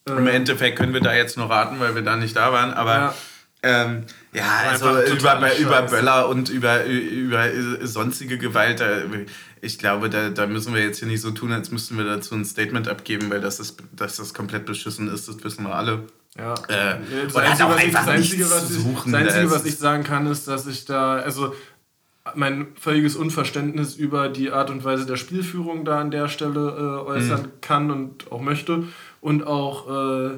[0.07, 2.95] Im Endeffekt können wir da jetzt nur raten, weil wir da nicht da waren, aber
[2.95, 3.15] Ja.
[3.63, 5.97] Ähm, ja, also über, totale über Scheiße.
[5.97, 7.49] Böller und über, über
[7.83, 8.87] sonstige Gewalt, da,
[9.61, 12.35] ich glaube, da, da müssen wir jetzt hier nicht so tun, als müssten wir dazu
[12.35, 16.05] ein Statement abgeben, weil das, ist, dass das komplett beschissen ist, das wissen wir alle.
[16.37, 16.55] Ja.
[16.69, 19.65] Äh, das Einzige, auch was ich, das Einzige, was ich, suchen, das Einzige, das was
[19.67, 21.53] ich sagen kann, ist, dass ich da, also
[22.35, 27.09] mein völliges Unverständnis über die Art und Weise der Spielführung da an der Stelle äh,
[27.09, 27.61] äußern Mhm.
[27.61, 28.85] kann und auch möchte.
[29.21, 30.31] Und auch äh,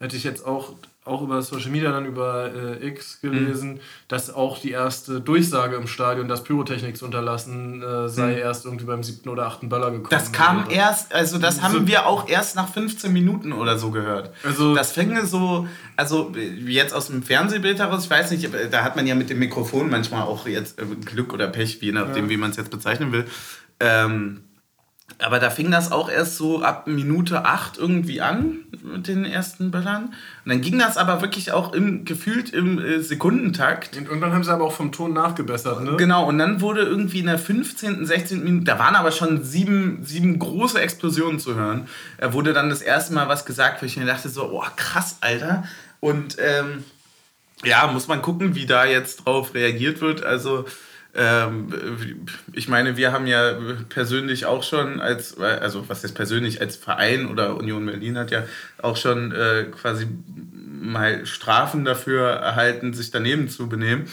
[0.00, 0.74] hätte ich jetzt auch,
[1.06, 3.80] auch über Social Media dann über äh, X gelesen, Mhm.
[4.08, 8.84] dass auch die erste Durchsage im Stadion, dass Pyrotechnik zu unterlassen äh, sei, erst irgendwie
[8.86, 10.04] beim siebten oder achten Böller gekommen.
[10.06, 10.08] Mhm.
[10.10, 10.72] Das kam wäre.
[10.72, 14.32] erst, also das haben wir auch erst nach 15 Minuten oder so gehört.
[14.44, 15.66] Also- das fänge so,
[15.96, 16.32] also
[16.66, 19.88] jetzt aus dem Fernsehbild heraus, ich weiß nicht, da hat man ja mit dem Mikrofon
[19.90, 22.30] manchmal auch jetzt äh, Glück oder Pech, je nachdem, Ja.
[22.30, 23.26] wie man es jetzt bezeichnen will.
[23.78, 24.42] Ähm,
[25.18, 29.70] aber da fing das auch erst so ab Minute 8 irgendwie an mit den ersten
[29.70, 30.06] Böllern.
[30.44, 33.96] Und dann ging das aber wirklich auch im, gefühlt im äh, Sekundentakt.
[33.96, 35.96] Und irgendwann haben sie aber auch vom Ton nachgebessert, ne?
[35.96, 38.44] Genau, und dann wurde irgendwie in der 15., 16.
[38.44, 41.88] Minute, da waren aber schon sieben, sieben große Explosionen zu hören.
[42.18, 45.16] Da wurde dann das erste Mal was gesagt, wo ich mir dachte so, oh krass,
[45.22, 45.64] Alter.
[46.00, 46.84] Und ähm,
[47.64, 50.22] ja, muss man gucken, wie da jetzt drauf reagiert wird.
[50.22, 50.66] Also
[52.52, 53.54] ich meine, wir haben ja
[53.88, 58.44] persönlich auch schon als, also was ist persönlich, als Verein oder Union Berlin hat ja
[58.82, 60.06] auch schon äh, quasi
[60.62, 64.10] mal Strafen dafür erhalten, sich daneben zu benehmen.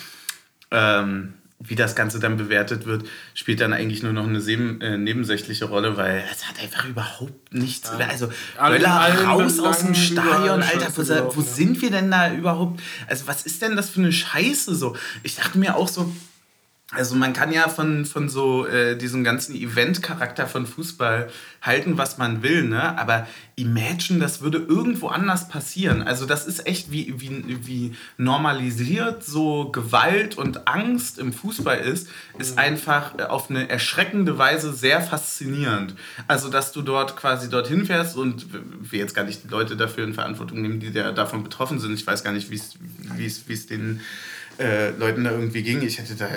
[0.72, 1.34] Ähm,
[1.66, 5.66] wie das Ganze dann bewertet wird, spielt dann eigentlich nur noch eine seben, äh, nebensächliche
[5.66, 7.90] Rolle, weil es hat einfach überhaupt nichts.
[7.90, 11.48] Also Alle- Böller raus aus dem Stadion, Alter, wo, gelaufen, wo ja.
[11.48, 12.82] sind wir denn da überhaupt?
[13.08, 14.98] Also was ist denn das für eine Scheiße so?
[15.22, 16.14] Ich dachte mir auch so,
[16.96, 21.30] also man kann ja von, von so äh, diesem ganzen Event-Charakter von Fußball
[21.62, 22.98] halten, was man will, ne?
[22.98, 26.02] Aber imagine, das würde irgendwo anders passieren.
[26.02, 32.10] Also das ist echt wie, wie, wie normalisiert so Gewalt und Angst im Fußball ist,
[32.38, 35.96] ist einfach äh, auf eine erschreckende Weise sehr faszinierend.
[36.28, 38.48] Also dass du dort quasi dorthin fährst und
[38.82, 41.94] wir jetzt gar nicht die Leute dafür in Verantwortung nehmen, die da, davon betroffen sind.
[41.94, 42.78] Ich weiß gar nicht, wie es
[43.16, 43.26] wie
[44.60, 45.82] äh, Leuten da irgendwie ging.
[45.82, 46.28] Ich hätte da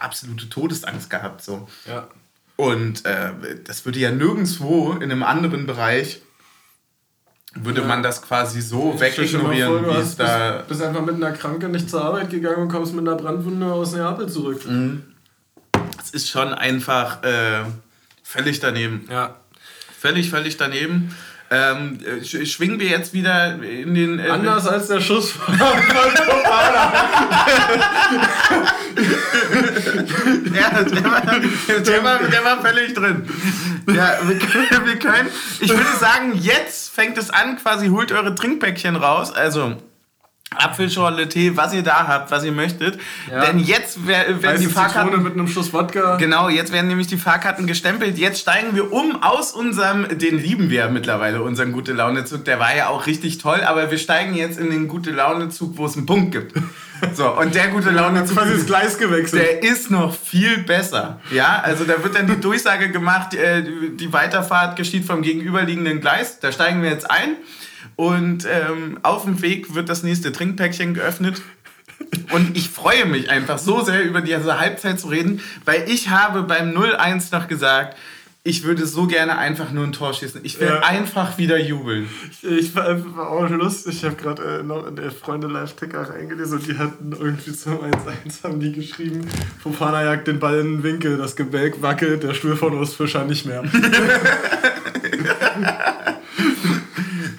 [0.00, 1.42] absolute Todesangst gehabt.
[1.42, 1.68] So.
[1.86, 2.08] Ja.
[2.56, 3.30] Und äh,
[3.64, 6.20] das würde ja nirgendwo in einem anderen Bereich
[7.58, 7.86] würde Ja.
[7.86, 10.56] man das quasi so mal wegignorieren, vor, du wie es da.
[10.58, 13.66] Bist, bist einfach mit einer Kranke nicht zur Arbeit gegangen und kommst mit einer Brandwunde
[13.72, 14.60] aus Neapel zurück.
[16.02, 17.64] Es ist schon einfach äh,
[18.22, 19.06] völlig daneben.
[19.10, 19.36] Ja.
[19.98, 21.16] Völlig, völlig daneben.
[21.48, 24.18] Ähm, äh, sch schwingen wir jetzt wieder in den.
[24.18, 25.54] Äh, Anders als der Schuss von
[30.54, 33.28] Ja, der war, der, war, der war völlig drin.
[33.88, 35.28] Ja, wir können, wir können.
[35.60, 39.32] Ich würde sagen, jetzt fängt es an, quasi holt eure Trinkpäckchen raus.
[39.32, 39.76] Also
[40.54, 42.98] Apfelschorle, Tee, was ihr da habt, was ihr möchtet.
[43.30, 43.44] Ja.
[43.44, 45.22] Denn jetzt wer- werden Weiße die Zitrone Fahrkarten.
[45.22, 46.16] mit einem Schuss Wodka.
[46.16, 48.16] Genau, jetzt werden nämlich die Fahrkarten gestempelt.
[48.16, 52.44] Jetzt steigen wir um aus unserem, den lieben wir mittlerweile, unseren gute Laune Zug.
[52.44, 55.76] Der war ja auch richtig toll, aber wir steigen jetzt in den gute Laune Zug,
[55.78, 56.52] wo es einen Punkt gibt.
[57.14, 59.42] So, und der gute Laune Zug quasi das Gleis gewechselt.
[59.42, 61.20] der ist noch viel besser.
[61.30, 63.62] Ja, also da wird dann die Durchsage gemacht, äh,
[63.94, 66.40] die Weiterfahrt geschieht vom gegenüberliegenden Gleis.
[66.40, 67.36] Da steigen wir jetzt ein
[67.96, 71.42] und ähm, auf dem Weg wird das nächste Trinkpäckchen geöffnet.
[72.30, 76.42] Und ich freue mich einfach so sehr über diese Halbzeit zu reden, weil ich habe
[76.42, 77.96] beim 0-1 noch gesagt,
[78.46, 80.42] ich würde so gerne einfach nur ein Tor schießen.
[80.44, 80.78] Ich will ja.
[80.80, 82.08] einfach wieder jubeln.
[82.30, 83.96] Ich, ich war einfach auch lustig.
[83.96, 87.80] Ich habe gerade äh, noch in der Freunde Live-Ticker reingelesen und die hatten irgendwie zum
[87.80, 89.26] 1-1 haben die geschrieben,
[89.60, 93.46] Fofana jagt den Ball in den Winkel, das Gebälk wackelt, der Stuhl von Ostfischer nicht
[93.46, 93.64] mehr.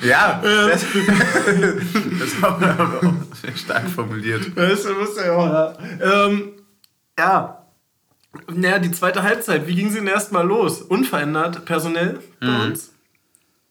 [0.03, 0.69] ja, ähm.
[0.69, 0.81] das,
[2.19, 3.13] das haben wir aber auch
[3.55, 4.51] stark formuliert.
[4.55, 5.73] Das muss ja auch, ja.
[6.01, 6.51] Ähm,
[7.17, 7.66] ja,
[8.53, 10.81] naja, die zweite Halbzeit, wie ging sie denn erstmal los?
[10.81, 12.61] Unverändert, personell bei mhm.
[12.61, 12.93] uns.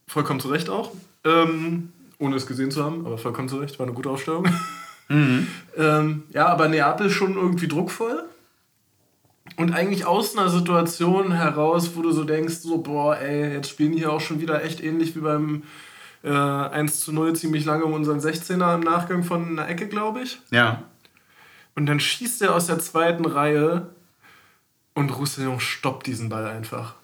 [0.07, 0.93] Vollkommen zu Recht auch.
[1.25, 4.49] Ähm, ohne es gesehen zu haben, aber vollkommen zu Recht, war eine gute Aufstellung.
[5.09, 5.47] Mhm.
[5.77, 8.25] ähm, ja, aber Neapel schon irgendwie druckvoll.
[9.57, 13.93] Und eigentlich aus einer Situation heraus, wo du so denkst, so, boah, ey, jetzt spielen
[13.93, 15.63] die hier auch schon wieder echt ähnlich wie beim
[16.25, 20.23] äh, 1 zu 0 ziemlich lange um unseren 16er im Nachgang von einer Ecke, glaube
[20.23, 20.41] ich.
[20.51, 20.83] Ja.
[21.77, 23.91] Und dann schießt er aus der zweiten Reihe
[24.97, 26.95] und Roussillon stoppt diesen Ball einfach.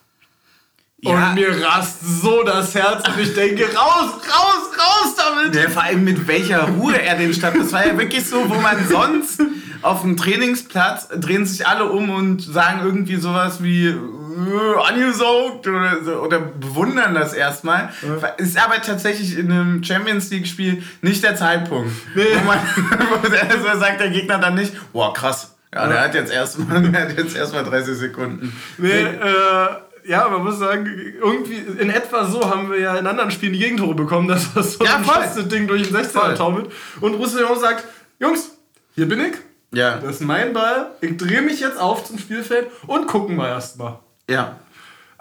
[1.00, 1.31] Ja.
[1.31, 5.55] Und mir rast so das Herz und ich denke, raus, raus, raus damit!
[5.55, 7.59] Ja, vor allem mit welcher Ruhe er den stoppt.
[7.59, 9.42] Das war ja wirklich so, wo man sonst
[9.83, 16.05] auf dem Trainingsplatz drehen sich alle um und sagen irgendwie sowas wie äh, angesaugt oder,
[16.05, 17.92] so, oder bewundern das erstmal.
[18.02, 18.28] Ja.
[18.38, 21.90] Ist aber tatsächlich in einem Champions League-Spiel nicht der Zeitpunkt.
[22.14, 22.22] Nee.
[22.37, 22.59] Wo man
[23.74, 27.94] wo sagt der Gegner dann nicht, boah krass, ja, der hat jetzt erstmal erst 30
[27.98, 28.52] Sekunden.
[28.78, 29.66] Nee, äh,
[30.04, 30.87] ja, man muss sagen,
[31.20, 34.74] irgendwie in etwa so haben wir ja in anderen Spielen die Gegentore bekommen, dass das
[34.74, 36.70] so ja, ein festes Ding durch den 16er taumelt.
[37.00, 37.85] Und Roussillon sagt,
[38.18, 38.50] Jungs,
[38.94, 39.35] hier bin ich.
[39.72, 39.96] Ja.
[39.98, 40.90] Das ist mein Ball.
[41.00, 43.98] Ich drehe mich jetzt auf zum Spielfeld und gucken wir erstmal.
[44.28, 44.56] Ja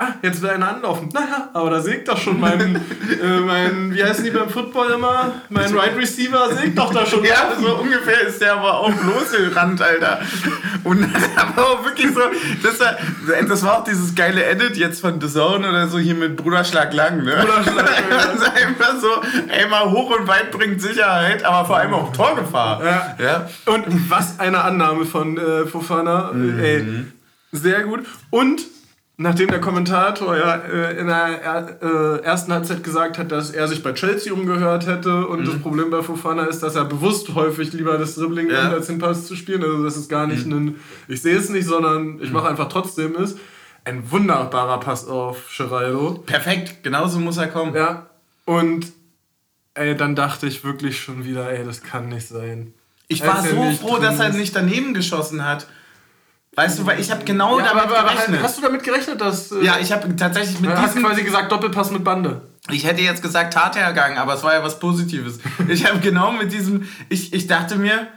[0.01, 1.09] ah, jetzt will einer anlaufen.
[1.13, 2.75] Naja, aber da sägt doch schon mein,
[3.21, 5.33] äh, mein, wie heißen die beim Football immer?
[5.49, 7.23] Mein Right Receiver sägt doch da schon.
[7.23, 10.19] ja, so ungefähr ist der aber auch losgerannt, Alter.
[10.83, 12.21] Und aber auch wirklich so,
[12.63, 12.97] das war,
[13.47, 16.93] das war auch dieses geile Edit jetzt von The Zone oder so hier mit Bruderschlag
[16.93, 17.35] lang, ne?
[17.35, 18.35] Bruderschlag lang.
[18.35, 19.09] ist einfach so,
[19.49, 22.83] ey, mal hoch und weit bringt Sicherheit, aber vor allem auch Torgefahr.
[22.83, 23.15] Ja.
[23.23, 23.49] ja.
[23.65, 26.59] Und was eine Annahme von äh, Fofana, mhm.
[26.59, 26.85] ey,
[27.51, 28.05] sehr gut.
[28.29, 28.61] Und
[29.21, 33.83] nachdem der Kommentator ja äh, in der äh, ersten Halbzeit gesagt hat, dass er sich
[33.83, 35.45] bei Chelsea umgehört hätte und mhm.
[35.45, 38.63] das Problem bei Fofana ist, dass er bewusst häufig lieber das Dribbling ja.
[38.63, 39.63] nimmt, als den Pass zu spielen.
[39.63, 40.53] Also das ist gar nicht mhm.
[40.53, 40.75] ein,
[41.07, 42.33] ich sehe es nicht, sondern ich mhm.
[42.33, 43.37] mache einfach trotzdem ist.
[43.83, 46.23] Ein wunderbarer Pass auf Geraldo.
[46.25, 47.73] Perfekt, genauso muss er kommen.
[47.75, 48.09] Ja,
[48.45, 48.91] und
[49.73, 52.73] ey, dann dachte ich wirklich schon wieder, ey, das kann nicht sein.
[53.07, 55.67] Ich war so froh, dass er nicht daneben geschossen hat.
[56.55, 58.43] Weißt du, weil ich habe genau ja, damit aber, gerechnet.
[58.43, 59.51] Hast du damit gerechnet, dass.
[59.51, 60.83] Äh, ja, ich habe tatsächlich mit diesem.
[60.83, 62.41] Hast quasi gesagt Doppelpass mit Bande.
[62.69, 65.39] Ich hätte jetzt gesagt Tathergang, aber es war ja was Positives.
[65.69, 66.89] ich habe genau mit diesem.
[67.07, 68.07] Ich, ich dachte mir,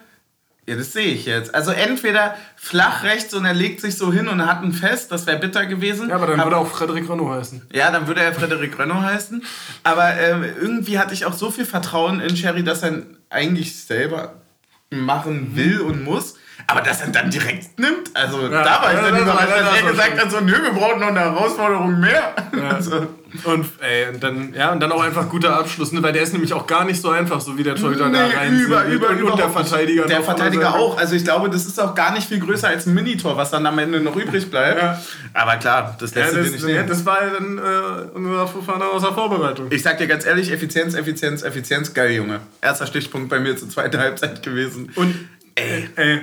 [0.66, 1.54] ja, das sehe ich jetzt.
[1.54, 5.26] Also entweder flach rechts und er legt sich so hin und hat ein Fest, das
[5.26, 6.08] wäre bitter gewesen.
[6.08, 7.62] Ja, aber dann würde er auch Frederik Renault heißen.
[7.72, 9.44] Ja, dann würde er Frederik Renault heißen.
[9.82, 14.40] Aber ähm, irgendwie hatte ich auch so viel Vertrauen in Sherry, dass er eigentlich selber
[14.90, 16.36] machen will und muss.
[16.66, 19.90] Aber dass er dann direkt nimmt, also ja, da war ich dann überrascht, als er
[19.90, 22.34] gesagt hat, so, nö, wir brauchen noch eine Herausforderung mehr.
[22.56, 22.74] Ja.
[22.74, 23.06] Also.
[23.44, 26.02] Und, ey, und, dann, ja, und dann auch einfach guter Abschluss, ne?
[26.02, 28.26] weil der ist nämlich auch gar nicht so einfach, so wie der Torhüter nee, da
[28.26, 30.06] rein über, über, und, und der Verteidiger.
[30.06, 32.94] Der Verteidiger auch, also ich glaube, das ist auch gar nicht viel größer als ein
[32.94, 34.80] Minitor, was dann am Ende noch übrig bleibt.
[34.80, 35.02] Ja.
[35.32, 36.86] Aber klar, das lässt ja, das, nicht nehmen.
[36.86, 39.66] Das war dann äh, unser Fofana aus der Vorbereitung.
[39.70, 42.40] Ich sag dir ganz ehrlich, Effizienz, Effizienz, Effizienz, geil, Junge.
[42.60, 44.92] Erster Stichpunkt bei mir zur zweiten Halbzeit gewesen.
[44.94, 46.20] Und, ey, ey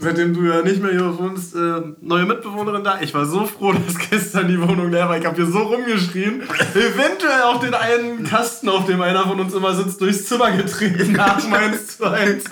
[0.00, 2.98] seitdem du ja nicht mehr hier wohnst, äh, neue Mitbewohnerin da.
[3.00, 5.18] Ich war so froh, dass gestern die Wohnung leer war.
[5.18, 6.42] Ich habe hier so rumgeschrien.
[6.42, 11.12] Eventuell auch den einen Kasten, auf dem einer von uns immer sitzt, durchs Zimmer getreten
[11.12, 12.44] nach Mainz zu 1.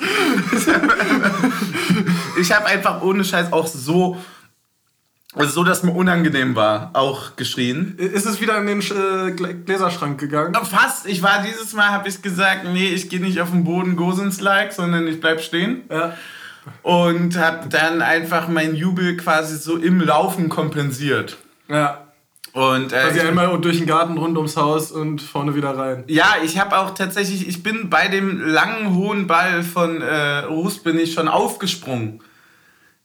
[2.40, 4.18] ich habe einfach ohne Scheiß auch so
[5.34, 7.96] also so, dass mir unangenehm war, auch geschrien.
[7.98, 10.54] Ist es wieder in den äh, Gläserschrank gegangen?
[10.64, 11.06] Fast.
[11.06, 14.72] Ich war dieses Mal, habe ich gesagt, nee, ich gehe nicht auf den Boden Gosens-like,
[14.72, 15.82] sondern ich bleib stehen.
[15.90, 16.14] Ja
[16.82, 21.36] und habe dann einfach meinen Jubel quasi so im Laufen kompensiert.
[21.68, 22.04] Ja.
[22.52, 26.04] Und, äh, Quasi einmal durch den Garten rund ums Haus und vorne wieder rein.
[26.06, 30.82] Ja, ich habe auch tatsächlich, ich bin bei dem langen hohen Ball von äh, Rus
[30.82, 32.20] bin ich schon aufgesprungen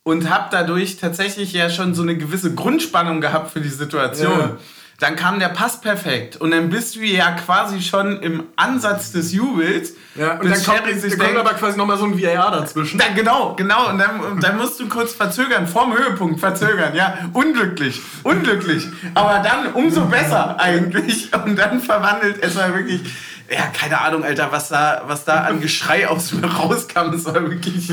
[0.04, 4.39] und habe dadurch tatsächlich ja schon so eine gewisse Grundspannung gehabt für die Situation.
[4.39, 4.58] Ja
[5.00, 9.34] dann kam der Pass perfekt und dann bist du ja quasi schon im Ansatz des
[9.34, 9.94] Jubels.
[10.16, 13.00] Ja, und dann kommt, sich kommt aber quasi nochmal so ein VAR dazwischen.
[13.00, 13.90] Dann, genau, genau.
[13.90, 16.96] Und dann, dann musst du kurz verzögern, vorm Höhepunkt verzögern.
[16.96, 18.88] Ja, unglücklich, unglücklich.
[19.16, 21.34] Aber dann umso besser eigentlich.
[21.34, 23.02] Und dann verwandelt es war wirklich,
[23.50, 27.14] ja, keine Ahnung, Alter, was da, was da an Geschrei aus mir rauskam.
[27.14, 27.92] Es war wirklich...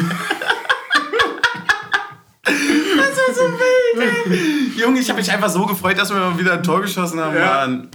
[2.96, 4.72] Das war so wild, ey.
[4.80, 7.36] Junge, ich habe mich einfach so gefreut, dass wir mal wieder ein Tor geschossen haben.
[7.36, 7.66] Ja.
[7.66, 7.88] Mann.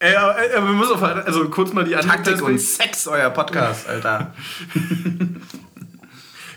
[0.00, 2.58] Ey, aber, ey, aber wir müssen auf, also kurz mal die andere Taktik und Perspektive-
[2.60, 4.32] Sex, euer Podcast, Alter.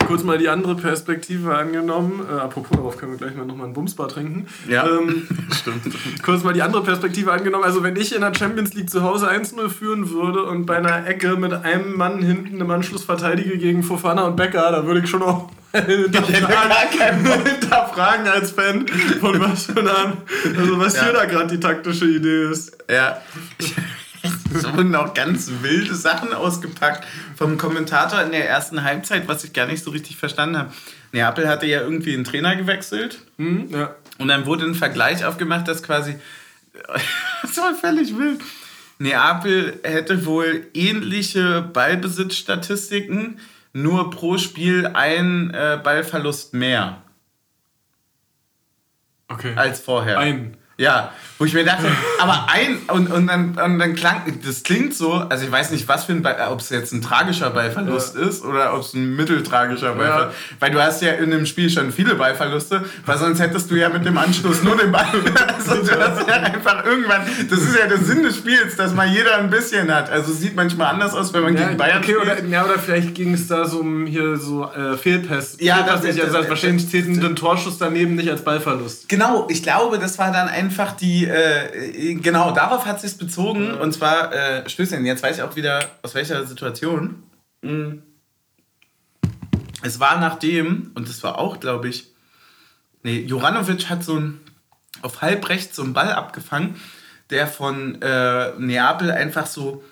[0.07, 2.21] kurz mal die andere Perspektive angenommen.
[2.29, 4.45] Äh, apropos, darauf können wir gleich mal nochmal einen Bumsbar trinken.
[4.67, 4.85] Ja.
[4.85, 5.81] Ähm, Stimmt.
[6.21, 7.63] kurz mal die andere Perspektive angenommen.
[7.63, 11.07] Also wenn ich in der Champions League zu Hause 1-0 führen würde und bei einer
[11.07, 15.09] Ecke mit einem Mann hinten im Anschluss verteidige gegen Fofana und Becker, da würde ich
[15.09, 18.87] schon auch hinterfragen, hinterfragen als Fan,
[19.19, 20.17] von einem,
[20.57, 21.03] also was Ja.
[21.03, 22.77] hier da gerade die taktische Idee ist.
[22.89, 23.21] Ja.
[24.53, 27.07] Es wurden auch ganz wilde Sachen ausgepackt
[27.37, 30.73] vom Kommentator in der ersten Halbzeit, was ich gar nicht so richtig verstanden habe.
[31.13, 33.69] Neapel hatte ja irgendwie einen Trainer gewechselt Hm?
[33.71, 33.95] Ja.
[34.19, 36.15] und dann wurde ein Vergleich aufgemacht, dass quasi.
[37.41, 38.39] Das war völlig wild.
[38.99, 43.39] Neapel hätte wohl ähnliche Ballbesitzstatistiken,
[43.73, 47.01] nur pro Spiel ein äh, Ballverlust mehr
[49.27, 49.55] Okay.
[49.55, 50.17] als vorher.
[50.17, 50.57] Ein.
[50.77, 51.87] Ja, wo ich mir dachte,
[52.19, 55.87] aber ein, und, und, dann, und dann klang, das klingt so, also ich weiß nicht,
[55.87, 58.27] was für ein ob es jetzt ein tragischer Ballverlust Ja.
[58.27, 61.91] ist oder ob es ein mitteltragischer Ballverlust Weil du hast ja in dem Spiel schon
[61.91, 65.07] viele Ballverluste, weil sonst hättest du ja mit dem Anschluss nur den Ball.
[65.57, 69.07] Also du hast ja einfach irgendwann, das ist ja der Sinn des Spiels, dass mal
[69.07, 70.09] jeder ein bisschen hat.
[70.11, 72.39] Also es sieht manchmal anders aus, wenn man Ja, gegen Bayern okay, spielt.
[72.39, 75.57] oder, ja, oder vielleicht ging es da so um hier so äh, Fehlpass.
[75.59, 79.07] Ja, Fehlpass das- nicht, also das- wahrscheinlich zählt ein Torschuss daneben nicht als Ballverlust.
[79.09, 83.73] Genau, ich glaube, das war dann einfach die, äh, genau, darauf hat sich bezogen.
[83.73, 87.23] Und zwar, äh, Stößchen, jetzt weiß ich auch wieder, aus welcher Situation.
[87.61, 87.99] Mm.
[89.83, 92.13] Es war nachdem, und das war auch, glaube ich,
[93.03, 94.39] nee, Juranovic hat so ein,
[95.01, 96.79] auf halb rechts so einen Ball abgefangen,
[97.31, 99.83] der von äh, Neapel einfach so,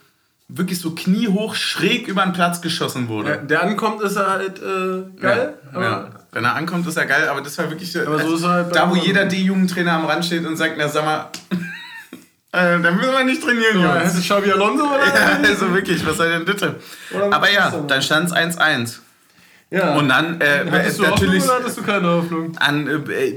[0.50, 3.30] wirklich so kniehoch schräg über den Platz geschossen wurde.
[3.30, 5.54] Ja, der ankommt, ist er halt äh, geil.
[5.74, 6.10] Ja, ja.
[6.32, 8.76] Wenn er ankommt, ist er geil, aber das war wirklich so, Aber so ist halt
[8.76, 11.30] da, wo jeder D-Jugendtrainer am Rand steht und sagt, na sag mal,
[12.52, 14.16] äh, da müssen wir nicht trainieren, Ja, Jungs.
[14.16, 15.06] es Xabi Alonso oder?
[15.06, 16.76] Ja, also wirklich, was soll denn bitte?
[17.32, 19.00] Aber ja, ist dann stand es 1-1.
[19.72, 19.96] Ja.
[19.96, 22.58] Und dann, äh, Hattest du natürlich, Hoffnung oder hattest du keine Hoffnung?
[22.58, 23.34] an, äh,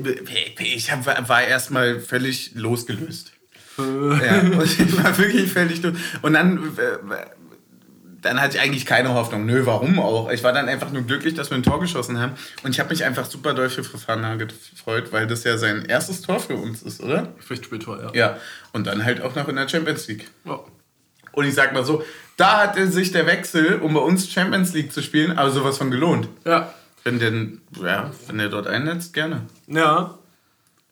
[0.62, 3.31] ich hab, war erstmal völlig losgelöst.
[3.78, 3.82] Äh,
[4.26, 5.96] Ja, und ich war wirklich völlig durch.
[6.22, 7.16] Und dann, äh,
[8.20, 9.46] dann hatte ich eigentlich keine Hoffnung.
[9.46, 10.30] Nö, warum auch?
[10.30, 12.32] Ich war dann einfach nur glücklich, dass wir ein Tor geschossen haben.
[12.62, 16.22] Und ich habe mich einfach super doll für Fofana gefreut, weil das ja sein erstes
[16.22, 17.32] Tor für uns ist, oder?
[17.40, 18.10] Pflichtspieltor, ja.
[18.14, 18.36] Ja.
[18.72, 20.28] Und dann halt auch noch in der Champions League.
[20.44, 20.60] Ja.
[21.32, 22.04] Und ich sag mal so,
[22.36, 25.90] da hat sich der Wechsel, um bei uns Champions League zu spielen, aber sowas von
[25.90, 26.28] gelohnt.
[26.44, 26.72] Ja.
[27.04, 29.42] Wenn denn, ja, wenn der dort einnetzt, gerne.
[29.66, 30.18] Ja.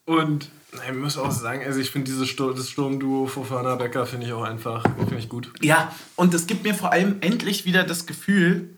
[0.06, 4.26] Und ich muss auch sagen, also ich finde dieses Stur das Sturmduo Fofana Becker finde
[4.26, 5.50] ich auch einfach finde ich gut.
[5.60, 8.70] Ja, und es gibt mir vor allem endlich wieder das Gefühl,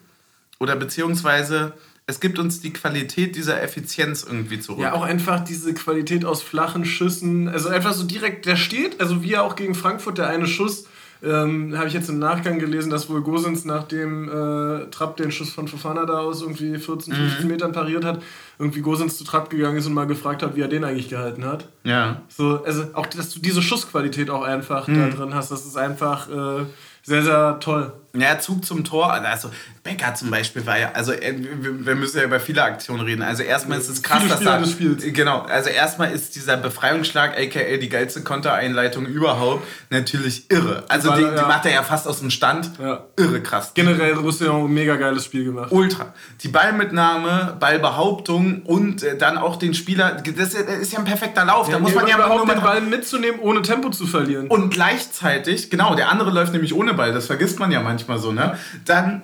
[0.59, 1.75] oder beziehungsweise
[2.07, 4.81] es gibt uns die Qualität dieser Effizienz irgendwie zurück.
[4.81, 7.49] Ja, auch einfach diese Qualität aus flachen Schüssen.
[7.49, 10.87] Also einfach so direkt, der steht, also wie er auch gegen Frankfurt, der eine Schuss,
[11.23, 15.31] ähm, habe ich jetzt im Nachgang gelesen, dass wohl Gosens nach dem äh, Trapp den
[15.31, 18.23] Schuss von Fofana da aus irgendwie 14, 15 Metern pariert hat,
[18.59, 21.45] irgendwie Gosens zu Trapp gegangen ist und mal gefragt hat, wie er den eigentlich gehalten
[21.45, 21.69] hat.
[21.85, 22.23] ja.
[22.29, 26.29] So, also auch, dass du diese Schussqualität auch einfach da drin hast, das ist einfach
[26.29, 26.65] äh,
[27.03, 27.93] sehr, sehr toll.
[28.15, 29.13] Ja, Zug zum Tor.
[29.13, 29.51] Also
[29.83, 33.23] Becker zum Beispiel war ja, also äh, wir müssen ja über viele Aktionen reden.
[33.23, 35.41] Also erstmal ist es krass, Viele dass Spieler da, genau.
[35.43, 40.85] Also erstmal ist dieser Befreiungsschlag, aka die geilste Kontereinleitung überhaupt, natürlich irre.
[40.89, 41.35] Also Weil, die, ja.
[41.37, 42.73] die macht er ja fast aus dem Stand.
[42.79, 43.07] Ja.
[43.17, 43.73] Irre krass.
[43.75, 45.73] Generell Roussillon ein mega geiles Spiel gemacht.
[45.73, 46.13] Ultra.
[46.43, 50.23] Die Ballmitnahme, Ballbehauptung und äh, dann auch den Spieler.
[50.37, 51.71] Das ist ja ein perfekter Lauf.
[51.71, 54.49] da muss man ja überhaupt den Ball mitzunehmen, ohne Tempo zu verlieren.
[54.49, 58.33] Und gleichzeitig, genau, der andere läuft nämlich ohne Ball, das vergisst man ja manchmal so,
[58.33, 58.59] ne?
[58.85, 59.23] Dann,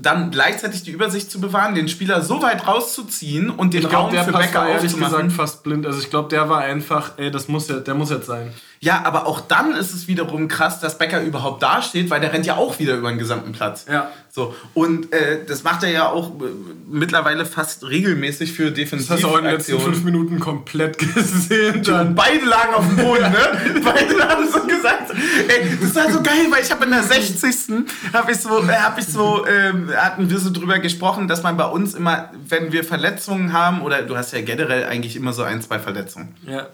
[0.00, 4.04] dann gleichzeitig die Übersicht zu bewahren, den Spieler so weit rauszuziehen und den Ich glaube,
[4.04, 5.86] Raum der für Pass Becker war ehrlich gesagt fast blind.
[5.86, 8.52] Also ich glaube, der war einfach, ey, das muss ja, der muss jetzt sein.
[8.80, 12.46] Ja, aber auch dann ist es wiederum krass, dass Becker überhaupt dasteht, weil der rennt
[12.46, 13.86] ja auch wieder über den gesamten Platz.
[13.90, 14.10] Ja.
[14.30, 16.44] So, und äh, das macht er ja auch äh,
[16.88, 21.76] mittlerweile fast regelmäßig für Das hast du auch in den letzten fünf Minuten komplett gesehen.
[21.76, 22.14] Und Dann.
[22.14, 23.80] beide lagen auf dem Boden, ne?
[23.84, 25.10] beide haben so gesagt.
[25.48, 27.86] Ey, das war so geil, weil ich habe in der 60.
[28.12, 31.56] habe ich so, äh, hab ich so, ähm, hatten wir so drüber gesprochen, dass man
[31.56, 35.42] bei uns immer, wenn wir Verletzungen haben, oder du hast ja generell eigentlich immer so
[35.42, 36.68] ein, zwei Verletzungen, Ja.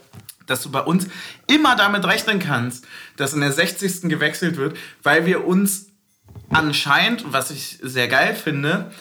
[0.45, 1.07] Dass du bei uns
[1.47, 2.85] immer damit rechnen kannst,
[3.17, 4.03] dass in der 60.
[4.03, 5.87] gewechselt wird, weil wir uns
[6.49, 8.91] anscheinend, was ich sehr geil finde,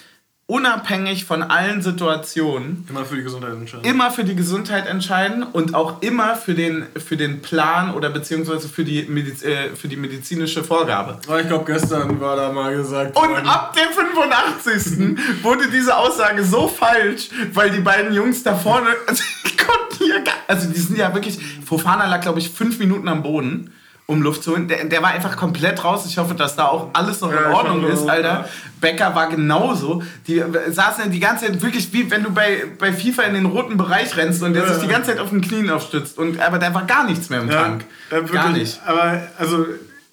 [0.47, 3.85] unabhängig von allen Situationen Immer für die Gesundheit entscheiden.
[3.87, 8.69] immer für die Gesundheit entscheiden und auch immer für den, für den Plan oder beziehungsweise
[8.69, 11.19] für die, Mediz äh, für die medizinische Vorgabe.
[11.41, 13.17] Ich glaube, gestern war da mal gesagt.
[13.17, 15.43] Und worden- ab dem 85.
[15.43, 20.21] wurde diese Aussage so falsch, weil die beiden Jungs da vorne, also, die konnten hier
[20.23, 23.73] gar, also die sind ja wirklich, Fofana lag glaube ich fünf Minuten am Boden,
[24.07, 24.69] um Luft zu holen.
[24.69, 26.05] Der, der war einfach komplett raus.
[26.07, 28.29] Ich hoffe, dass da auch alles noch Ja, in ich Ordnung ist, Alter.
[28.29, 28.49] ja.
[28.81, 30.03] Becker war genauso.
[30.27, 33.47] Die saßen ja die ganze Zeit wirklich wie wenn du bei, bei FIFA in den
[33.47, 34.75] roten Bereich rennst und der Ja.
[34.75, 36.19] sich die ganze Zeit auf den Knien aufstützt.
[36.19, 37.85] Und, aber da war gar nichts mehr im Ja, Tank.
[38.11, 38.33] ja, wirklich.
[38.33, 38.81] gar nicht.
[38.85, 39.65] Aber also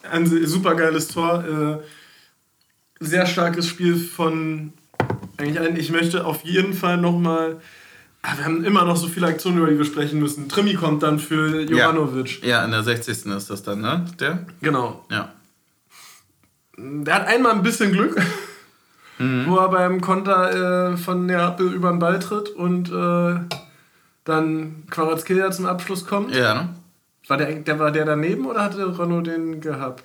[0.10, 1.44] ein super geiles Tor.
[1.82, 1.84] Äh,
[3.04, 4.74] sehr starkes Spiel von
[5.38, 5.76] eigentlich allen.
[5.76, 7.60] Ich möchte auf jeden Fall nochmal.
[8.24, 10.48] Wir haben immer noch so viele Aktionen, über die wir sprechen müssen.
[10.48, 12.44] Trimi kommt dann für Jovanovic.
[12.44, 13.26] Ja, in der 60.
[13.26, 14.06] ist das dann, ne?
[14.20, 14.46] Der?
[14.62, 15.04] Genau.
[15.10, 15.34] Ja.
[16.78, 18.22] Der hat einmal ein bisschen Glück,
[19.18, 23.40] wo er beim Konter äh, von Neapel über den Ball tritt und äh,
[24.24, 26.36] dann Quarazkelia zum Abschluss kommt.
[26.36, 26.70] Ja, ne?
[27.28, 30.04] War der, der war der daneben oder hatte Renault den gehabt?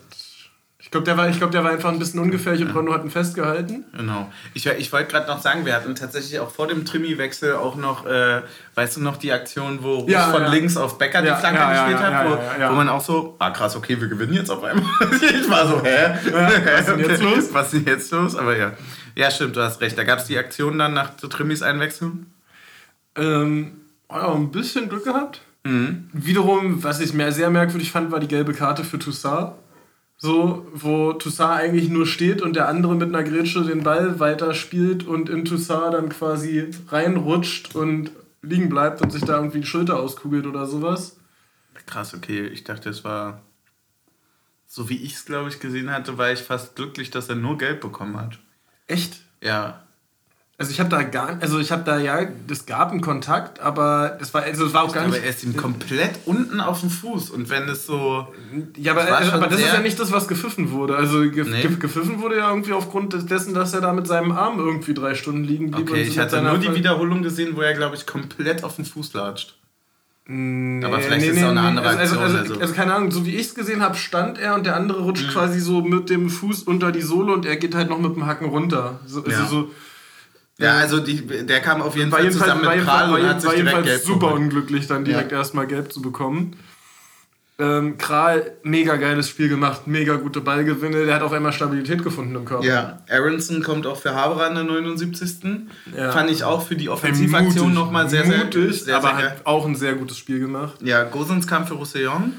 [0.87, 3.05] Ich glaube, der, war, ich glaub, der war einfach ein bisschen ungefährlich und Renault hat
[3.05, 3.85] ihn festgehalten.
[3.97, 4.31] Genau.
[4.55, 8.07] Ich, ich wollte gerade noch sagen, wir hatten tatsächlich auch vor dem Trimi-Wechsel auch noch,
[8.07, 8.43] äh,
[8.77, 10.49] weißt du noch, die Aktion, wo Russ Ja, von ja.
[10.49, 13.75] links auf Becker Ja, die Flanke gespielt hat, wo, wo man auch so, ah krass,
[13.75, 14.85] okay, wir gewinnen jetzt auf einmal.
[15.11, 16.15] ich war so, hä?
[16.33, 17.49] was ist denn jetzt los?
[17.53, 18.37] Was ist denn jetzt los?
[18.37, 18.71] Aber ja.
[19.17, 19.99] Ja, stimmt, du hast recht.
[19.99, 22.27] Da gab es die Aktion dann nach Trimis Einwechslung.
[23.17, 23.73] Ähm,
[24.09, 25.41] ja, ein bisschen Glück gehabt.
[25.65, 26.11] Mhm.
[26.13, 29.51] Wiederum, was ich mir sehr merkwürdig fand, war die gelbe Karte für Toussaint.
[30.19, 35.07] So, wo Toussaint eigentlich nur steht und der andere mit einer Grätsche den Ball weiterspielt
[35.07, 38.11] und in Toussaint dann quasi reinrutscht und
[38.41, 41.19] liegen bleibt und sich da irgendwie die Schulter auskugelt oder sowas.
[41.87, 42.47] Krass, okay.
[42.47, 43.43] Ich dachte, es war.
[44.67, 47.57] So wie ich es, glaube ich, gesehen hatte, war ich fast glücklich, dass er nur
[47.57, 48.39] gelb bekommen hat.
[48.89, 49.21] Echt?
[49.41, 49.86] Ja.
[50.59, 52.19] Also ich habe da gar, also ich habe da ja,
[52.51, 55.23] es gab einen Kontakt, aber das war, also es war auch gar Aber nicht.
[55.23, 57.29] er ist ihm komplett unten auf dem Fuß.
[57.29, 58.27] Und wenn es so.
[58.75, 60.97] Ja, aber, Das also, schon aber das ist ja nicht das, was gepfiffen wurde.
[60.97, 61.61] Also ge Nee.
[61.61, 64.95] ge gepfiffen wurde ja irgendwie aufgrund des- dessen, dass er da mit seinem Arm irgendwie
[64.95, 65.91] drei Stunden liegen blieb.
[65.91, 68.77] Okay, und ich mit hatte nur die Wiederholung gesehen, wo er, glaube ich, komplett auf
[68.77, 69.57] den Fuß latscht.
[70.29, 72.61] Nee, Aber vielleicht ist es auch eine andere also, also, Aktion, also, also.
[72.63, 75.05] also keine Ahnung, so wie ich es gesehen habe, stand er und der andere Mhm.
[75.05, 78.17] rutscht quasi so mit dem Fuß unter die Sohle und er geht halt noch mit
[78.17, 79.01] dem Hacken runter.
[79.07, 79.47] So, also Ja.
[79.47, 79.71] so,
[80.59, 83.43] Ja, also die, der kam auf jeden Fall jedenfalls, zusammen mit Kral war und hat
[83.43, 84.41] sich direkt gelb super geholt.
[84.41, 85.39] unglücklich, dann direkt Ja.
[85.39, 86.57] erstmal gelb zu bekommen.
[87.59, 91.07] Ähm, Kral, mega geiles Spiel gemacht, mega gute Ballgewinne.
[91.07, 92.65] Der hat auf einmal Stabilität gefunden im Körper.
[92.67, 95.67] Ja, Aronson kommt auch für Haberer in der 79.
[95.97, 96.13] Ja.
[96.13, 99.65] Fand ich auch für die Offensivaktion nochmal sehr, sehr, mutig, sehr, aber sehr hat auch
[99.67, 100.77] ein sehr gutes Spiel gemacht.
[100.83, 102.35] Ja, Gosens kam für Roussillon.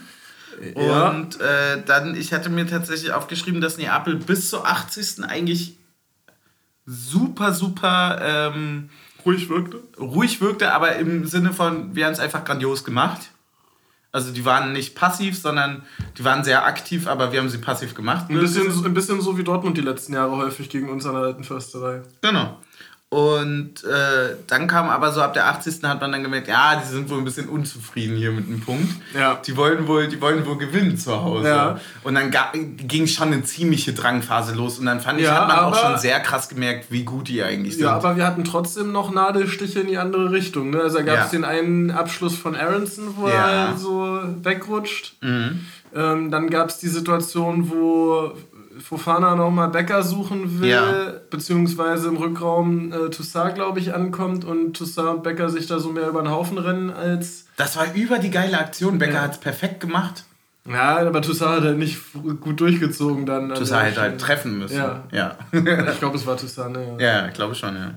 [0.76, 1.10] Ja.
[1.10, 5.24] Und äh, dann, ich hatte mir tatsächlich aufgeschrieben, dass Neapel bis zur 80.
[5.28, 5.77] eigentlich
[6.88, 8.90] super, super ähm,
[9.26, 9.82] Ruhig wirkte.
[10.00, 13.30] ruhig wirkte, aber im Sinne von, wir haben es einfach grandios gemacht.
[14.14, 15.84] Also die waren nicht passiv, sondern
[16.18, 18.28] die waren sehr aktiv, aber wir haben sie passiv gemacht.
[18.30, 21.14] Ein bisschen, so- ein bisschen so wie Dortmund die letzten Jahre häufig gegen uns an
[21.14, 22.02] der alten Försterei.
[22.22, 22.58] Genau.
[23.10, 25.82] Und äh, dann kam aber so ab der 80.
[25.84, 28.94] hat man dann gemerkt, ja, die sind wohl ein bisschen unzufrieden hier mit dem Punkt.
[29.18, 29.36] Ja.
[29.48, 31.48] Die wollen wohl, die wollen wohl gewinnen zu Hause.
[31.48, 31.80] Ja.
[32.04, 34.78] Und dann ga- ging schon eine ziemliche Drangphase los.
[34.78, 37.30] Und dann fand ich, Ja, hat man auch aber- schon sehr krass gemerkt, wie gut
[37.30, 37.84] die eigentlich sind.
[37.86, 40.72] Ja, aber wir hatten trotzdem noch Nadelstiche in die andere Richtung.
[40.72, 40.82] Ne?
[40.82, 45.16] Also da gab es den einen Abschluss von Aronson, wo er so wegrutscht.
[45.22, 45.62] Mhm.
[45.96, 48.34] Ähm, dann gab es die Situation, wo
[48.80, 51.14] Fofana nochmal Becker suchen will, Ja.
[51.30, 55.90] beziehungsweise im Rückraum äh, Toussaint, glaube ich, ankommt und Toussaint und Becker sich da so
[55.92, 57.46] mehr über den Haufen rennen als.
[57.58, 58.98] Das war über die geile Aktion.
[58.98, 59.22] Becker Ja.
[59.22, 60.24] hat es perfekt gemacht.
[60.70, 61.98] Ja, aber Toussaint hat halt nicht
[62.42, 63.52] gut durchgezogen dann.
[63.52, 64.76] an Das der halt, treffen müssen.
[64.78, 65.04] Ja.
[65.12, 66.98] Ja, Ich glaube, es war Toussaint, ne?
[67.00, 67.26] Ja.
[67.26, 67.92] ja glaube schon, ja.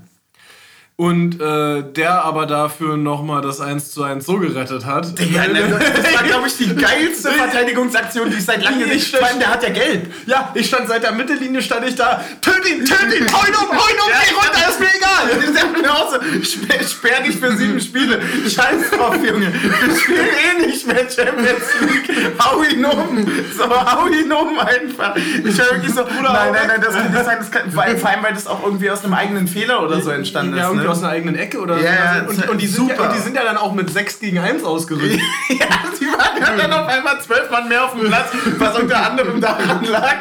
[1.00, 5.18] Und äh, der aber dafür nochmal das 1 zu 1 so gerettet hat.
[5.18, 9.38] Ne, das war, glaube ich, die geilste Verteidigungsaktion, die ich seit langem gesehen habe.
[9.38, 10.12] Der hat ja gelb.
[10.26, 12.22] Ja, ich stand seit der Mittellinie, stand ich da.
[12.42, 15.54] Töt ihn, töt ihn, hau ihn um, hau ihn um, geh runter, ist mir egal.
[15.54, 18.20] Sag mir auch so, sperr, sperr dich für sieben Spiele.
[18.46, 19.50] Scheiß drauf, Junge.
[19.54, 22.32] Wir spielen eh nicht mehr Champions League.
[22.38, 23.26] Hau ihn um.
[23.56, 25.16] So, hau ihn um einfach.
[25.16, 27.38] Ich war wirklich so, nein, nein, nein, das kann nicht sein.
[27.38, 30.58] Das kann, vor allem, weil das auch irgendwie aus einem eigenen Fehler oder so entstanden
[30.58, 30.74] ist.
[30.74, 30.89] Ne?
[30.90, 32.30] Aus einer eigenen Ecke oder ja, so.
[32.30, 33.08] Und, und, die sind ja, super.
[33.08, 35.20] und die sind ja dann auch mit 6 gegen 1 ausgerückt.
[35.50, 35.66] Ja,
[36.00, 39.84] die waren dann auf einmal zwölf Mann mehr auf dem Platz, was unter anderem daran
[39.84, 40.14] lag,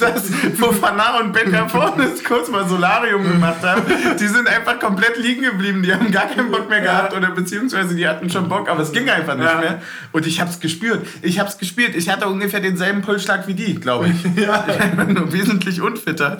[0.00, 3.82] dass Fofana und Becker vorne kurz mal Solarium gemacht haben.
[4.18, 5.82] Die sind einfach komplett liegen geblieben.
[5.82, 8.92] Die haben gar keinen Bock mehr gehabt oder beziehungsweise die hatten schon Bock, aber es
[8.92, 9.58] ging einfach nicht Ja.
[9.60, 9.82] mehr.
[10.12, 11.06] Und ich hab's gespürt.
[11.22, 11.94] Ich hab's gespürt.
[11.94, 14.16] Ich hatte ungefähr denselben Pulsschlag wie die, glaube ich.
[14.36, 14.64] Ja.
[14.68, 16.38] Ich war nur wesentlich unfitter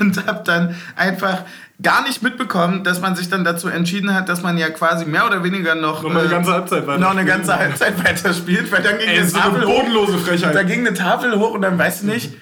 [0.00, 1.44] und hab dann einfach
[1.82, 5.26] gar nicht mitbekommen, dass man sich dann dazu entschieden hat, dass man ja quasi mehr
[5.26, 8.98] oder weniger noch, noch eine ganze Halbzeit weiter noch eine ganze Halbzeit weiterspielt, weil dann
[8.98, 10.54] ging Ey, eine Tafel eine bodenlose hoch, Frechheit.
[10.54, 12.34] Da ging eine Tafel hoch und dann weißt du nicht,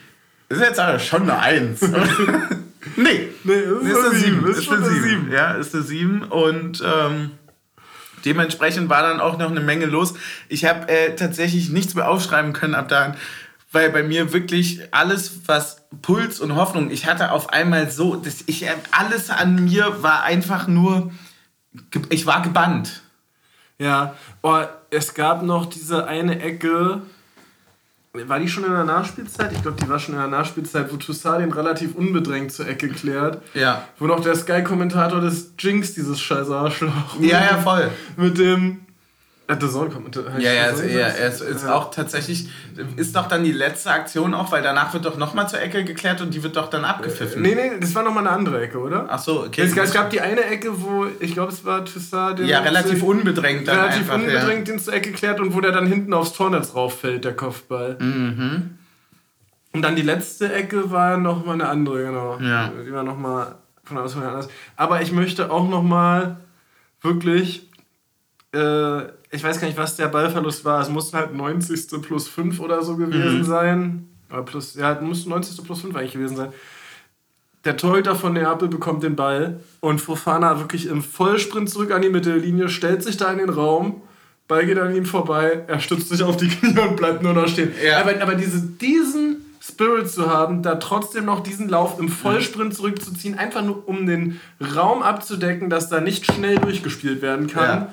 [0.48, 1.80] das ist jetzt aber schon eine Eins.
[2.96, 4.46] nee, nee, ist, ist eine Sieben.
[4.46, 5.32] Ist, ist eine Sieben.
[5.32, 7.32] Ja, ist eine Sieben und ähm,
[8.24, 10.14] dementsprechend war dann auch noch eine Menge los.
[10.48, 13.16] Ich habe äh, tatsächlich nichts mehr aufschreiben können ab da
[13.74, 18.44] weil bei mir wirklich alles, was Puls und Hoffnung, ich hatte auf einmal so, dass
[18.46, 21.10] ich, alles an mir war einfach nur,
[22.08, 23.02] ich war gebannt.
[23.78, 24.60] Ja, oh,
[24.90, 27.02] es gab noch diese eine Ecke,
[28.12, 29.52] war die schon in der Nachspielzeit?
[29.52, 32.88] Ich glaube, die war schon in der Nachspielzeit, wo Toussaint den relativ unbedrängt zur Ecke
[32.88, 33.42] klärt.
[33.54, 33.88] Ja.
[33.98, 37.18] Wo noch der Sky-Kommentator des Jinx, dieses scheiß Arschloch.
[37.20, 37.90] Ja, ja, voll.
[38.16, 38.82] Mit dem,
[39.46, 40.16] äh, The Zone kommt.
[40.38, 42.48] Ja, ja, also, ja, es ist auch tatsächlich,
[42.96, 46.22] ist doch dann die letzte Aktion auch, weil danach wird doch nochmal zur Ecke geklärt
[46.22, 47.42] und die wird doch dann abgepfiffen.
[47.42, 49.06] Nee, nee, das war nochmal eine andere Ecke, oder?
[49.10, 49.62] Ach so, okay.
[49.62, 52.46] Es, es gab die eine Ecke, wo, ich glaube, es war Toussaint, der.
[52.46, 54.74] Ja, relativ unbedrängt dann Relativ einfach, unbedrängt ja.
[54.74, 57.98] den zur Ecke klärt und wo der dann hinten aufs Tornetz rauffällt, der Kopfball.
[58.00, 58.78] Mhm.
[59.72, 62.38] Und dann die letzte Ecke war nochmal eine andere, genau.
[62.40, 62.72] Ja.
[62.86, 64.48] Die war nochmal von außen anders.
[64.76, 66.38] Aber ich möchte auch nochmal
[67.02, 67.68] wirklich.
[68.54, 70.80] Äh, ich weiß gar nicht, was der Ballverlust war.
[70.80, 72.00] Es musste halt 90.
[72.02, 73.44] plus 5 oder so gewesen mhm.
[73.44, 74.08] sein.
[74.30, 75.64] Oder plus, ja, muss 90.
[75.64, 76.52] plus 5 eigentlich gewesen sein.
[77.64, 82.10] Der Torhüter von Neapel bekommt den Ball und Fofana wirklich im Vollsprint zurück an die
[82.10, 84.02] Mittellinie, stellt sich da in den Raum,
[84.46, 87.48] Ball geht an ihm vorbei, er stützt sich auf die Knie und bleibt nur noch
[87.48, 87.72] stehen.
[87.82, 88.00] Ja.
[88.00, 93.38] Aber, aber diese, diesen Spirit zu haben, da trotzdem noch diesen Lauf im Vollsprint zurückzuziehen,
[93.38, 94.38] einfach nur um den
[94.76, 97.64] Raum abzudecken, dass da nicht schnell durchgespielt werden kann.
[97.64, 97.92] Ja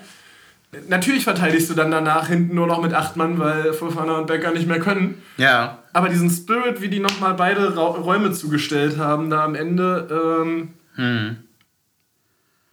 [0.88, 4.52] Natürlich verteidigst du dann danach hinten nur noch mit acht Mann, weil Fofana und Becker
[4.52, 5.22] nicht mehr können.
[5.36, 5.80] Ja.
[5.92, 10.70] Aber diesen Spirit, wie die nochmal beide Ra Räume zugestellt haben, da am Ende ähm,
[10.96, 11.38] hm.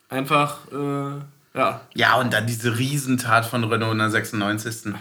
[0.09, 1.81] einfach, äh, ja.
[1.95, 4.87] Ja, und dann diese Riesentat von Renault in der 96.
[4.87, 4.99] Alter.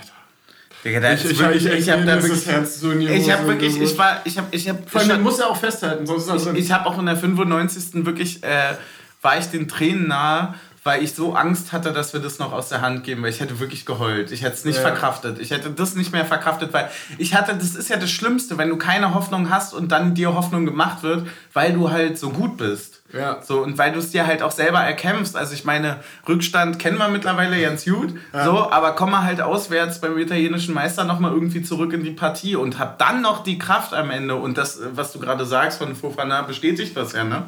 [0.83, 3.31] Digga, da ich, ich, wirklich, ich, ich habe da wirklich, Herz so in die Ich
[3.31, 4.79] habe wirklich, ich war, ich habe, ich habe.
[4.87, 7.17] Vor allem, muss ja auch festhalten, sonst ist das Ich, ich habe auch in der
[7.17, 8.05] 95.
[8.05, 8.73] wirklich, äh,
[9.21, 10.55] war ich den Tränen nahe,
[10.87, 13.41] weil ich so Angst hatte, dass wir das noch aus der Hand geben, weil ich
[13.41, 14.31] hätte wirklich geheult.
[14.31, 14.83] Ich hätte es nicht ja.
[14.83, 15.37] verkraftet.
[15.37, 18.69] Ich hätte das nicht mehr verkraftet, weil ich hatte, das ist ja das Schlimmste, wenn
[18.69, 22.55] du keine Hoffnung hast und dann dir Hoffnung gemacht wird, weil du halt so gut
[22.55, 23.03] bist.
[23.11, 23.41] Ja.
[23.41, 25.35] So, und weil du es dir halt auch selber erkämpfst.
[25.35, 28.13] Also ich meine, Rückstand kennen wir mittlerweile ganz gut.
[28.31, 28.45] Ja.
[28.45, 32.55] So, aber komm mal halt auswärts beim italienischen Meister nochmal irgendwie zurück in die Partie
[32.55, 34.35] und hab dann noch die Kraft am Ende.
[34.35, 37.43] Und das, was du gerade sagst von Fofana, bestätigt das ja, ne?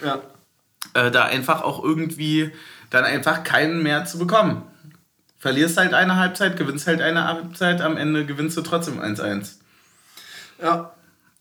[0.00, 0.20] Ja.
[0.94, 2.52] Äh, da einfach auch irgendwie
[2.94, 4.62] dann einfach keinen mehr zu bekommen.
[5.38, 9.56] Verlierst halt eine Halbzeit, gewinnst halt eine Halbzeit, am Ende gewinnst du trotzdem 1-1.
[10.62, 10.92] Ja.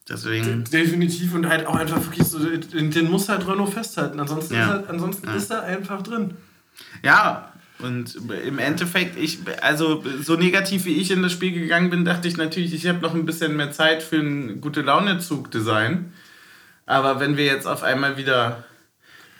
[0.09, 0.65] Deswegen.
[0.65, 4.19] De definitiv und halt auch einfach wirklich so, den, den muss halt Renault festhalten.
[4.19, 4.63] Ansonsten, ja.
[4.63, 5.35] ist, er, ansonsten ja.
[5.35, 6.35] ist er einfach drin.
[7.03, 12.03] Ja, und im Endeffekt, ich, also so negativ wie ich in das Spiel gegangen bin,
[12.03, 16.11] dachte ich natürlich, ich habe noch ein bisschen mehr Zeit für ein gute Laune-Zug-Design.
[16.85, 18.65] Aber wenn wir jetzt auf einmal wieder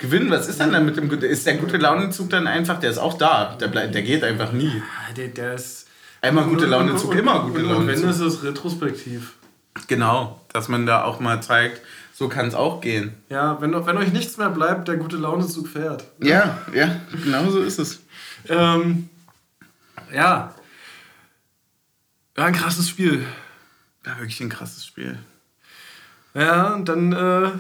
[0.04, 0.30] gewinnen.
[0.30, 3.18] Was ist denn dann mit dem Ist der gute Launenzug dann einfach, der ist auch
[3.18, 3.56] da.
[3.56, 4.84] Der, bleibt, der geht einfach nie.
[5.16, 5.88] Der, der ist.
[6.22, 7.80] Einmal gute Launezug, immer gute Launezug.
[7.80, 9.34] Und wenn ist es retrospektiv.
[9.88, 11.82] Genau, dass man da auch mal zeigt,
[12.14, 13.14] so kann es auch gehen.
[13.30, 16.06] Ja, wenn, wenn euch nichts mehr bleibt, der gute Launezug fährt.
[16.20, 18.02] Ja, ja, genau so ist es.
[18.48, 19.10] ähm,
[20.14, 20.54] ja.
[22.38, 23.26] Ja, ein krasses Spiel.
[24.06, 25.18] Ja, wirklich ein krasses Spiel.
[26.34, 27.52] Ja, und dann äh,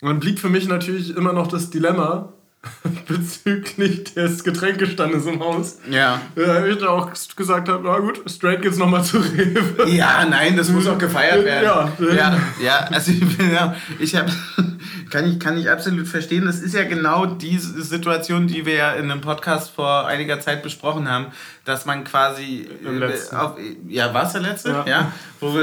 [0.00, 2.32] und dann blieb für mich natürlich immer noch das Dilemma
[3.06, 5.78] bezüglich des Getränkestandes im Haus.
[5.90, 6.20] Ja.
[6.34, 9.88] Da ich da auch gesagt habe, na gut, straight geht's nochmal zu Rewe.
[9.88, 11.64] Ja, nein, das muss auch gefeiert werden.
[11.64, 14.30] Ja, ja, ja also ich, bin, ja, ich habe
[15.10, 16.46] kann ich, kann ich absolut verstehen.
[16.46, 20.62] Das ist ja genau die Situation, die wir ja in einem Podcast vor einiger Zeit
[20.62, 21.26] besprochen haben,
[21.64, 22.68] dass man quasi.
[22.84, 23.56] Äh, auf,
[23.88, 24.70] ja, war es der letzte?
[24.70, 24.86] Ja.
[24.86, 25.54] ja wo,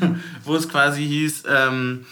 [0.44, 2.06] wo es quasi hieß, ähm,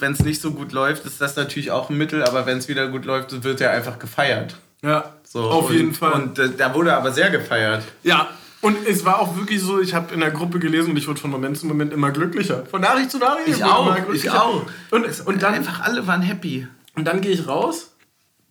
[0.00, 2.68] wenn es nicht so gut läuft, ist das natürlich auch ein Mittel, aber wenn es
[2.68, 4.56] wieder gut läuft, wird er einfach gefeiert.
[4.82, 6.12] Ja, so, auf und, jeden Fall.
[6.12, 7.84] Und äh, da wurde aber sehr gefeiert.
[8.02, 8.28] Ja,
[8.60, 11.20] und es war auch wirklich so, ich habe in der Gruppe gelesen und ich wurde
[11.20, 12.64] von Moment zu Moment immer glücklicher.
[12.66, 13.48] Von Nachricht zu Nachricht.
[13.48, 14.66] Ich auch, ich auch.
[14.90, 16.66] Und, und dann einfach alle waren happy.
[16.96, 17.92] Und dann gehe ich raus,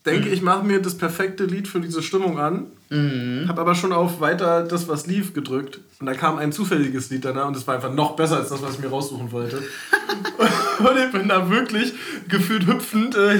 [0.06, 0.34] denke, mhm.
[0.34, 3.46] ich mache mir das perfekte Lied für diese Stimmung an Mhm.
[3.48, 5.80] Hab aber schon auf weiter das, was lief, gedrückt.
[6.00, 8.62] Und da kam ein zufälliges Lied danach und das war einfach noch besser als das,
[8.62, 9.58] was ich mir raussuchen wollte.
[10.80, 11.94] und ich bin da wirklich
[12.30, 13.40] gefühlt hüpfend äh,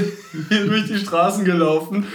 [0.50, 2.06] hier durch die Straßen gelaufen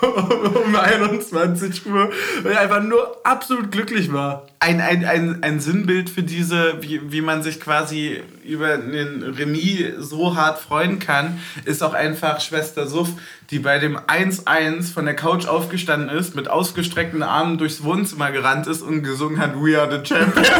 [0.64, 2.10] um 21 Uhr,
[2.42, 4.46] weil ich einfach nur absolut glücklich war.
[4.62, 9.96] Ein, ein, ein, ein Sinnbild für diese, wie, wie man sich quasi über einen Remis
[9.98, 13.08] so hart freuen kann, ist auch einfach Schwester Suff,
[13.50, 18.68] die bei dem 1-1 von der Couch aufgestanden ist, mit ausgestreckten Armen durchs Wohnzimmer gerannt
[18.68, 20.48] ist und gesungen hat We are the Champions.
[20.48, 20.54] Als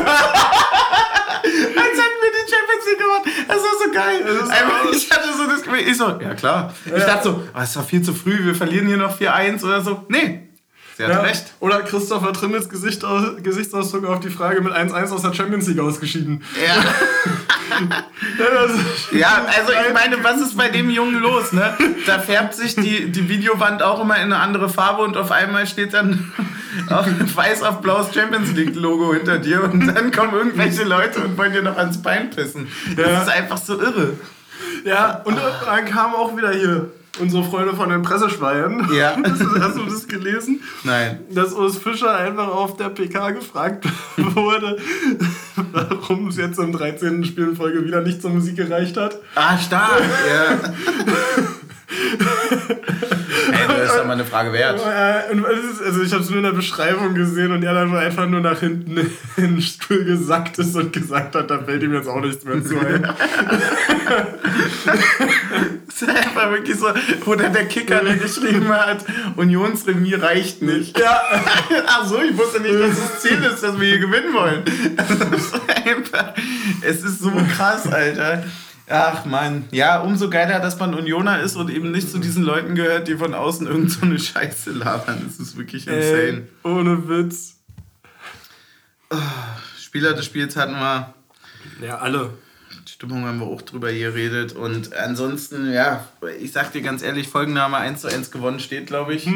[1.46, 3.24] hätten wir die Champions League gewonnen.
[3.46, 4.20] Das war so geil.
[4.50, 6.74] Einfach, ich hatte so das Gefühl, ich so, ja klar.
[6.86, 9.80] Ich dachte so, oh, es war viel zu früh, wir verlieren hier noch 4-1 oder
[9.80, 10.04] so.
[10.08, 10.48] Nee,
[10.96, 11.20] sie hat Ja.
[11.22, 11.52] recht.
[11.60, 15.80] Oder Christopher Trimmels Gesicht aus, Gesichtsausdruck auf die Frage mit 1-1 aus der Champions League
[15.80, 16.42] ausgeschieden.
[16.66, 16.82] Ja.
[19.12, 21.74] Ja, also ich meine, was ist bei dem Jungen los, ne?
[22.06, 25.66] Da färbt sich die, die Videowand auch immer in eine andere Farbe und auf einmal
[25.66, 26.32] steht dann
[26.90, 31.36] auf weiß auf blaues Champions League Logo hinter dir und dann kommen irgendwelche Leute und
[31.38, 32.68] wollen dir noch ans Bein pissen.
[32.96, 33.22] Das Ja.
[33.22, 34.14] ist einfach so irre.
[34.84, 35.36] ja, und
[35.66, 38.88] dann kam auch wieder hier unsere Freunde von den Presseschweinen.
[38.94, 39.16] Ja.
[39.22, 40.62] Das, hast du das gelesen?
[40.84, 41.20] Nein.
[41.30, 43.86] Dass Urs Fischer einfach auf der PK gefragt
[44.16, 44.76] wurde,
[45.72, 47.24] warum es jetzt im 13.
[47.24, 49.16] Spiel in Folge wieder nicht zur Musik gereicht hat.
[49.34, 50.02] Ah, stark.
[50.28, 50.58] Ja.
[53.52, 54.80] Ey, das ist doch mal eine Frage wert.
[54.80, 58.60] Also ich habe es nur in der Beschreibung gesehen und er dann einfach nur nach
[58.60, 58.98] hinten
[59.36, 62.64] in den Stuhl gesackt ist und gesagt hat, da fällt ihm jetzt auch nichts mehr
[62.64, 63.06] zu ein.
[66.02, 66.86] Das ist einfach wirklich so,
[67.24, 69.04] wo dann der Kicker der geschrieben hat,
[69.36, 70.98] Unionsremis reicht nicht.
[70.98, 71.20] Ja.
[71.86, 74.64] Ach so, ich wusste nicht, dass das Ziel ist, dass wir hier gewinnen wollen.
[74.96, 76.34] Das ist einfach,
[76.82, 78.44] es ist so krass, Alter.
[78.88, 82.74] Ach man, ja, umso geiler, dass man Unioner ist und eben nicht zu diesen Leuten
[82.74, 85.22] gehört, die von außen irgend so eine Scheiße labern.
[85.26, 86.02] Das ist wirklich insane.
[86.04, 87.56] Ey, ohne Witz.
[89.80, 91.14] Spieler des Spiels hatten wir.
[91.80, 92.30] Ja, alle.
[93.02, 94.52] Stimmung haben wir auch drüber geredet.
[94.52, 96.06] Und ansonsten, ja,
[96.38, 99.28] ich sag dir ganz ehrlich, Folgenname 1 zu 1 gewonnen steht, glaube ich.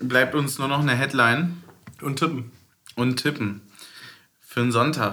[0.00, 1.62] Bleibt uns nur noch eine Headline
[2.02, 2.50] Und tippen.
[2.96, 3.60] und tippen.
[4.40, 5.12] Für einen Sonntag.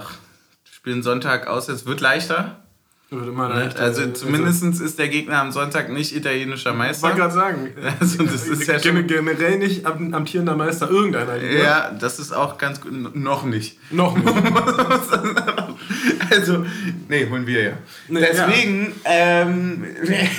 [0.64, 2.64] Wir spielen Sonntag aus, es wird leichter.
[3.10, 3.54] Wird immer Ne?
[3.66, 3.80] leichter.
[3.80, 7.02] Also zumindest ist der Gegner am Sonntag nicht italienischer Ich Meister.
[7.04, 7.68] wollte gerade sagen.
[8.00, 11.62] Also das ist ja schon, generell nicht am- amtierender Meister irgendeiner Liga.
[11.62, 13.14] ja, das ist auch ganz gut.
[13.14, 13.78] Noch nicht.
[13.92, 14.34] Noch nicht.
[16.34, 16.66] Also,
[17.08, 17.72] nee, holen wir ja.
[18.08, 19.84] Nee, Deswegen, ähm,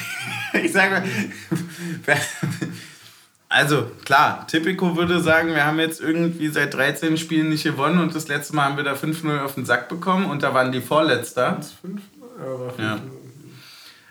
[0.64, 1.04] ich sage mal,
[3.50, 8.14] also klar, Tipico würde sagen, wir haben jetzt irgendwie seit 13 Spielen nicht gewonnen und
[8.16, 10.82] das letzte Mal haben wir da 5-0 auf den Sack bekommen und da waren die
[10.82, 11.60] Vorletzter.
[11.82, 12.02] Fünf?
[12.40, 13.02] Ja, war fünf.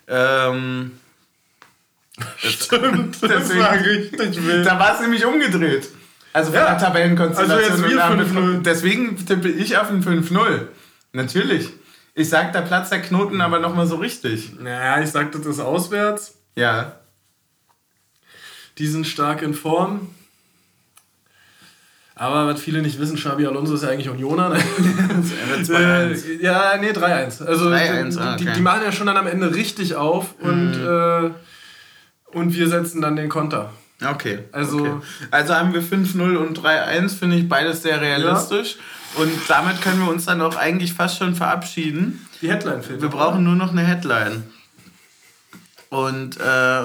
[0.08, 0.50] Ja.
[0.56, 0.92] Ähm,
[2.38, 4.66] Stimmt, das Deswegen- war richtig wild.
[4.66, 5.88] da war es nämlich umgedreht.
[6.32, 6.70] Also von Ja.
[6.70, 7.58] der Tabellenkonstellation.
[7.58, 8.62] Also jetzt wir und da haben 5-0.
[8.62, 10.66] Deswegen tippe ich auf ein 5-0.
[11.18, 11.68] Natürlich.
[12.14, 14.52] Ich sag, da platzt der Knoten aber nochmal so richtig.
[14.60, 16.38] Naja, ich sagte das auswärts.
[16.54, 17.00] Ja.
[18.78, 20.08] Die sind stark in Form.
[22.14, 24.50] Aber was viele nicht wissen, Xabi Alonso ist ja eigentlich Unioner.
[24.50, 24.58] Ne?
[25.70, 27.44] Äh, ja, nee, 3-1.
[27.44, 28.52] Also 3-1, die, ah, die, okay.
[28.56, 31.30] die machen ja schon dann am Ende richtig auf und, äh,
[32.26, 33.72] und wir setzen dann den Konter.
[34.04, 34.40] Okay.
[34.52, 35.00] Also- okay.
[35.30, 38.76] also haben wir 5-0 und 3-1, finde ich beides sehr realistisch.
[39.16, 42.26] Und damit können wir uns dann auch eigentlich fast schon verabschieden.
[42.42, 43.02] Die Headline fehlt.
[43.02, 44.44] Wir brauchen nur noch eine Headline.
[45.90, 46.82] Und äh,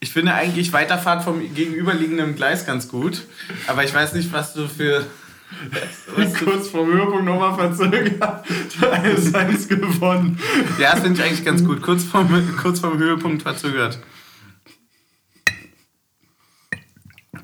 [0.00, 3.22] ich finde eigentlich Weiterfahrt vom gegenüberliegenden Gleis ganz gut.
[3.66, 5.06] Aber ich weiß nicht, was du für.
[6.16, 6.26] oder?
[6.26, 8.46] kurz vor Höhepunkt nochmal verzögert.
[8.80, 10.38] 1-1 gewonnen.
[10.78, 11.82] Ja, das finde ich eigentlich ganz gut.
[11.82, 12.28] Kurz vorm,
[12.62, 13.98] kurz vorm Höhepunkt verzögert.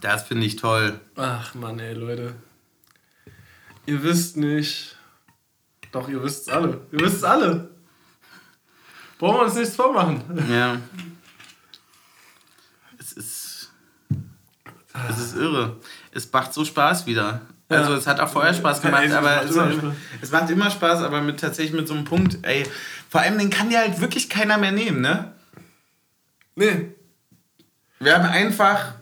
[0.00, 1.00] Das finde ich toll.
[1.16, 2.34] Ach Mann, ey, Leute.
[3.86, 4.96] Ihr wisst nicht.
[5.92, 6.80] Doch, ihr wisst's alle.
[6.92, 7.70] Ihr wisst's alle.
[9.18, 10.22] Brauchen wir uns nichts vormachen.
[10.50, 10.76] Ja.
[12.98, 13.72] Es ist.
[15.10, 15.76] Es ist irre.
[16.10, 17.42] Es macht so Spaß wieder.
[17.68, 17.98] Also Ja.
[17.98, 19.94] es hat auch vorher Spaß gemacht, Ja, es aber macht es, immer Spaß.
[20.22, 22.66] es macht immer Spaß, aber mit tatsächlich mit so einem Punkt, ey,
[23.08, 25.32] vor allem den kann ja halt wirklich keiner mehr nehmen, ne?
[26.56, 26.94] Nee.
[28.00, 28.94] Wir haben einfach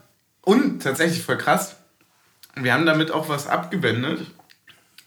[0.45, 1.75] und tatsächlich voll krass.
[2.55, 4.21] Wir haben damit auch was abgewendet.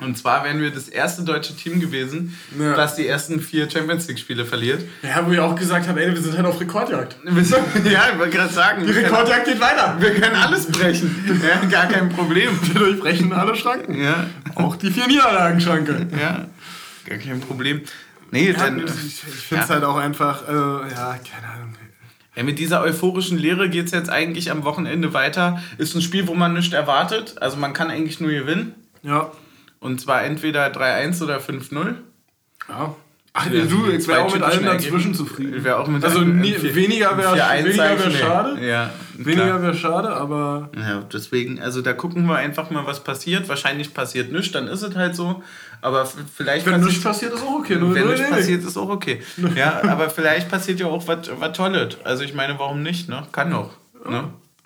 [0.00, 2.74] Und zwar wären wir das erste deutsche Team gewesen, Ja.
[2.76, 4.84] das die ersten vier Champions League Spiele verliert.
[5.02, 7.16] Ja, wo ich auch gesagt habe, ey, wir sind halt auf Rekordjagd.
[7.24, 8.82] ja, ich wollte gerade sagen.
[8.82, 9.96] Die wir können- Rekordjagd geht weiter.
[9.98, 11.40] Wir können alles brechen.
[11.42, 12.50] Ja, gar kein Problem.
[12.62, 14.00] Wir durchbrechen alle Schranken.
[14.00, 16.06] Ja, Auch die vier Niederlagenschranke.
[16.16, 16.46] ja,
[17.04, 17.80] gar kein Problem.
[18.30, 19.74] Nee, dann, ich ich finde es ja.
[19.74, 21.74] halt auch einfach, also, ja, keine Ahnung.
[22.38, 25.60] Ja, mit dieser euphorischen Lehre geht es jetzt eigentlich am Wochenende weiter.
[25.76, 27.34] Ist ein Spiel, wo man nichts erwartet.
[27.42, 28.76] Also man kann eigentlich nur gewinnen.
[29.02, 29.32] Ja.
[29.80, 31.96] Und zwar entweder 3-1 oder 5-0.
[32.68, 32.94] Ja.
[33.40, 35.62] Ach, du, ich wäre auch mit allem dazwischen zufrieden.
[35.62, 38.66] Wär auch mit also nie, weniger wäre wär schade.
[38.66, 40.70] Ja, weniger wäre schade, aber.
[40.76, 43.48] Ja, deswegen, also da gucken wir einfach mal, was passiert.
[43.48, 45.42] Wahrscheinlich passiert nichts, dann ist es halt so.
[45.80, 46.66] Aber vielleicht.
[46.66, 47.76] Wenn nichts passiert, ist auch okay.
[47.76, 49.22] Nur wenn nichts passiert, ist auch okay.
[49.54, 51.96] Ja, aber vielleicht passiert ja auch was Tolles.
[52.04, 53.08] Also ich meine, warum nicht?
[53.08, 53.24] Ne?
[53.30, 53.70] Kann doch.
[54.08, 54.24] Ne?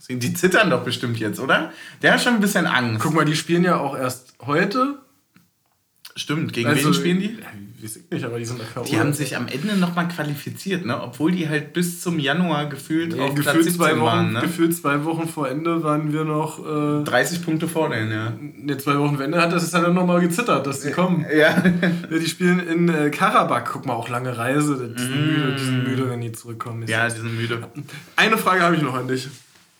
[0.08, 1.72] Die zittern doch bestimmt jetzt, oder?
[2.02, 3.02] Der hat schon ein bisschen Angst.
[3.02, 4.98] Guck mal, die spielen ja auch erst heute.
[6.14, 7.38] Stimmt, gegen also, wen spielen die?
[7.40, 7.46] Ja,
[7.82, 11.00] weiß ich nicht, aber die sind da Die haben sich am Ende nochmal qualifiziert, ne?
[11.02, 14.40] Obwohl die halt bis zum Januar gefühlt nee, auf gefühlt Platz zwei Wochen, waren, ne?
[14.40, 16.58] Gefühlt zwei Wochen vor Ende waren wir noch...
[17.00, 18.32] Äh, 30 Punkte vor denen, ja.
[18.40, 21.24] Ne, zwei Wochen vor Ende hat das dann nochmal gezittert, dass die kommen.
[21.32, 21.38] Ja.
[21.38, 23.70] ja die spielen in äh, Karabakh.
[23.72, 24.94] Guck mal, auch lange Reise.
[24.96, 25.26] Die sind, mm.
[25.26, 26.86] müde, die sind müde, wenn die zurückkommen.
[26.86, 27.66] Ja, die sind müde.
[28.16, 29.28] Eine Frage habe ich noch an dich.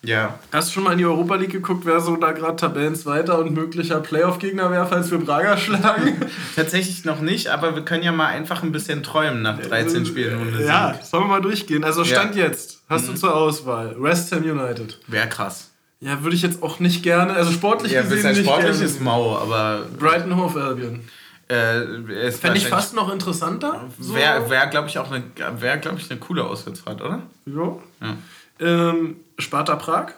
[0.05, 0.39] Ja.
[0.51, 3.53] Hast du schon mal in die Europa League geguckt, wer so da gerade Tabellenzweiter und
[3.53, 6.17] möglicher Playoff-Gegner wäre, falls wir Braga schlagen?
[6.57, 10.41] Tatsächlich noch nicht, aber wir können ja mal einfach ein bisschen träumen nach 13 Spielen.
[10.41, 11.85] Ohne ja, sollen wir mal durchgehen.
[11.85, 12.47] Also Stand ja.
[12.47, 13.13] jetzt, hast mhm.
[13.13, 14.99] du zur Auswahl West Ham United.
[15.07, 15.71] Wäre krass.
[16.01, 18.85] Ja, würde ich jetzt auch nicht gerne, also sportlich ja, gesehen nicht sportlich gerne.
[18.85, 19.87] ist mau, aber...
[20.01, 21.01] Brighton Hove Albion.
[21.47, 23.89] Äh, Fände ich fast noch interessanter.
[24.01, 24.17] So.
[24.17, 25.23] Wäre, wär, glaube ich, auch eine,
[25.61, 27.23] wär, glaub ich, eine coole Auswärtsfahrt, oder?
[27.47, 27.77] Ja.
[28.01, 28.17] ja.
[28.59, 30.13] Ähm, Sparta Prag.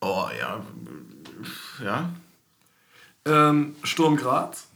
[0.00, 0.60] Oh ja.
[1.84, 2.10] Ja.
[3.26, 4.68] Ähm, Sturm Graz.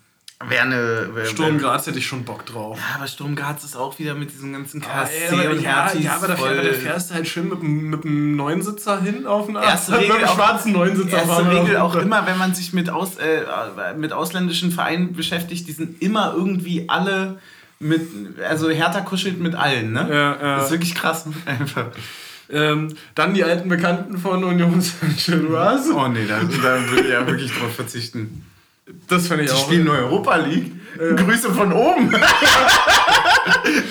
[0.49, 1.14] Wäre eine.
[1.14, 2.79] Wär, Sturm Graz hätte ich schon Bock drauf.
[2.79, 6.16] Ja, aber Sturm Graz ist auch wieder mit diesem ganzen KSC ah, und ja, ja,
[6.16, 10.09] aber da, fährst du halt schön mit, mit einem Neunsitzer hin auf einen erste Regel
[10.18, 11.18] mit einem schwarzen Neunsitzer.
[11.18, 13.45] Erste Regel auch immer, wenn man sich mit, aus, äh,
[13.97, 17.39] mit ausländischen Vereinen beschäftigt, die sind immer irgendwie alle
[17.79, 18.09] mit.
[18.43, 20.09] Also Hertha kuschelt mit allen, ne?
[20.11, 20.57] Ja, ja.
[20.57, 21.27] Das ist wirklich krass.
[21.47, 21.87] Einfach.
[22.51, 25.95] Ähm, dann die alten Bekannten von Union Saint-Gilloise.
[25.95, 28.45] Oh nee, da, da würde ich ja wirklich drauf verzichten.
[29.09, 29.61] Das finde ich die auch.
[29.61, 30.72] Die spielen nur Europa League.
[30.99, 31.14] Äh.
[31.14, 32.12] Grüße von oben.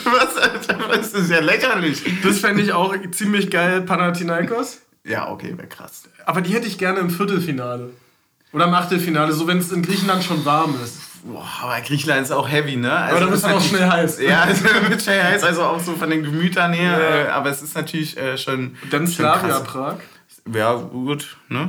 [0.06, 2.04] Was, das ist ja lächerlich.
[2.24, 4.82] Das fände ich auch ziemlich geil, Panathinaikos.
[5.04, 6.04] Ja, okay, wäre krass.
[6.26, 7.90] Aber die hätte ich gerne im Viertelfinale.
[8.54, 10.98] Oder im Achtelfinale, so wenn es in Griechenland schon warm ist.
[11.24, 12.92] Boah, aber Griechenland ist auch heavy, ne?
[12.92, 14.22] Also aber da ist auch schnell heiß.
[14.22, 17.00] Ja, es wird schnell heiß, also auch so von den Gemütern her.
[17.00, 17.26] Ja.
[17.26, 18.76] Äh, aber es ist natürlich äh, schon.
[18.84, 19.98] Und dann Slavia Prag.
[20.52, 21.68] Ja, gut, ne?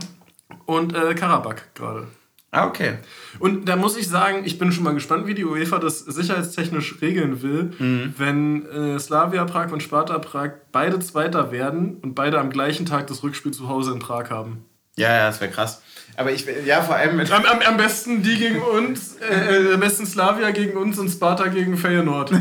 [0.65, 2.07] Und äh, Karabakh gerade.
[2.55, 2.99] Ah, okay.
[3.39, 7.01] Und da muss ich sagen, ich bin schon mal gespannt, wie die UEFA das sicherheitstechnisch
[7.01, 8.15] regeln will, mhm.
[8.19, 13.07] wenn äh, Slavia Prag und Sparta Prag beide Zweiter werden und beide am gleichen Tag
[13.07, 14.67] das Rückspiel zu Hause in Prag haben.
[14.97, 15.83] Ja, ja, das wäre krass.
[16.15, 17.33] Aber ich, ja, vor allem mit.
[17.33, 21.09] Am, am, am besten die gegen uns, äh, äh am besten Slavia gegen uns und
[21.09, 22.31] Sparta gegen Feyenoord.
[22.33, 22.41] das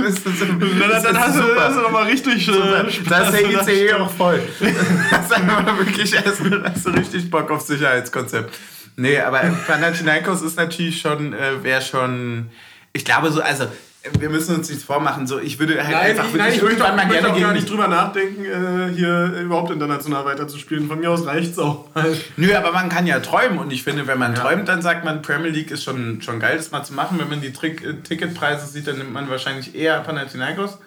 [0.00, 2.86] ist, das ist, dann, dann hast, du, hast du nochmal richtig super.
[3.08, 4.42] Da ist der ICE auch voll.
[5.10, 8.52] das ist einfach wirklich, hast du richtig Bock auf Sicherheitskonzept.
[8.96, 12.50] Nee, aber Panathinaikos ist natürlich schon, äh, wäre schon,
[12.92, 13.66] ich glaube so, also
[14.18, 15.26] wir müssen uns nichts vormachen.
[15.26, 17.52] So, ich würde halt nein, einfach ich, nein, ich irgendwann auch, mal gerne auch gar
[17.52, 20.88] nicht drüber nachdenken, äh, hier überhaupt international weiterzuspielen.
[20.88, 21.86] Von mir aus reicht es auch.
[22.36, 24.40] Nö, aber man kann ja träumen und ich finde, wenn man ja.
[24.40, 27.18] träumt, dann sagt man, Premier League ist schon, schon geil, das mal zu machen.
[27.18, 30.78] Wenn man die Trick äh, Ticketpreise sieht, dann nimmt man wahrscheinlich eher Panathinaikos.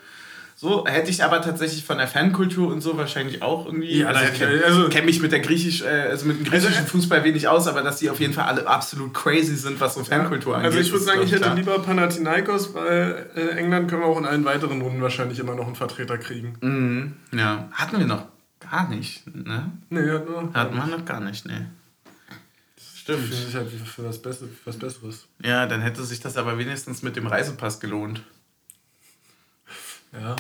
[0.60, 4.00] So, hätte ich aber tatsächlich von der Fankultur und so wahrscheinlich auch irgendwie.
[4.00, 6.78] Ja, also ich kenne also, kenn mich mit der griechisch, äh, also mit dem griechischen
[6.78, 9.94] also, Fußball wenig aus, aber dass die auf jeden Fall alle absolut crazy sind, was
[9.94, 10.72] so Fankultur ja, angeht.
[10.72, 11.56] Also ich würde sagen, ich hätte klar.
[11.56, 15.68] lieber Panathinaikos, weil äh, England können wir auch in allen weiteren Runden wahrscheinlich immer noch
[15.68, 16.56] einen Vertreter kriegen.
[16.62, 17.70] Mhm, ja.
[17.72, 18.26] Hatten wir noch
[18.60, 19.72] gar nicht, ne?
[19.92, 21.70] Nee, hatten wir, hatten wir noch gar nicht, ne.
[22.96, 23.32] Stimmt.
[23.54, 25.28] Halt für Besseres, was Besseres.
[25.44, 28.24] Ja, dann hätte sich das aber wenigstens mit dem Reisepass gelohnt.
[30.14, 30.36] Ja.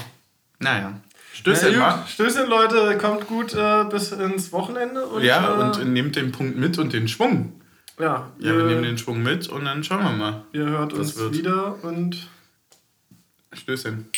[0.59, 0.99] Naja.
[1.33, 5.05] Stößchen, ja, Stößchen, Leute, kommt gut äh, bis ins Wochenende.
[5.05, 7.61] Und, ja, äh, und nehmt den Punkt mit und den Schwung.
[7.99, 10.43] Ja, ja wir nehmen den Schwung mit und dann schauen wir mal.
[10.53, 11.37] Ihr hört uns wird.
[11.37, 12.27] wieder und.
[13.53, 14.09] Stößchen.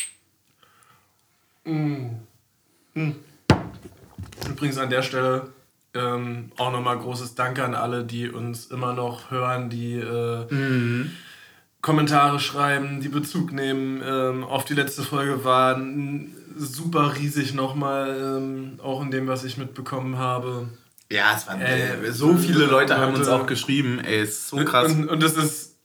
[1.64, 2.06] Mm.
[2.94, 3.12] Mm.
[4.48, 5.48] Übrigens an der Stelle
[5.94, 9.96] ähm, auch nochmal großes Danke an alle, die uns immer noch hören, die.
[9.96, 11.10] Äh, mhm
[11.82, 15.80] Kommentare schreiben, die Bezug nehmen ähm, auf die letzte Folge war
[16.56, 20.68] super riesig nochmal, ähm, auch in dem, was ich mitbekommen habe.
[21.10, 24.56] Ja, es waren äh, so viele Leute, Leute haben uns auch geschrieben, ey, ist so
[24.64, 24.92] krass.
[24.92, 25.76] Und, und das ist,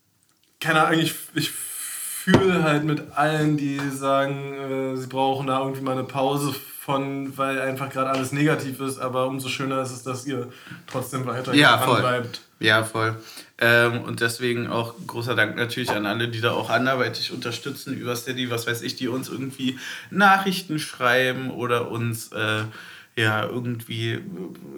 [0.60, 5.80] keine Ahnung, ich, ich fühle halt mit allen, die sagen, äh, sie brauchen da irgendwie
[5.80, 10.02] mal eine Pause von, weil einfach gerade alles negativ ist, aber umso schöner ist es,
[10.04, 10.52] dass ihr
[10.86, 12.42] trotzdem weiter ja, bleibt.
[12.60, 13.16] Ja, voll.
[13.58, 18.14] Ähm, und deswegen auch großer Dank natürlich an alle, die da auch anderweitig unterstützen über
[18.14, 19.78] Steady, was weiß ich, die uns irgendwie
[20.10, 22.64] Nachrichten schreiben oder uns äh,
[23.18, 24.20] ja irgendwie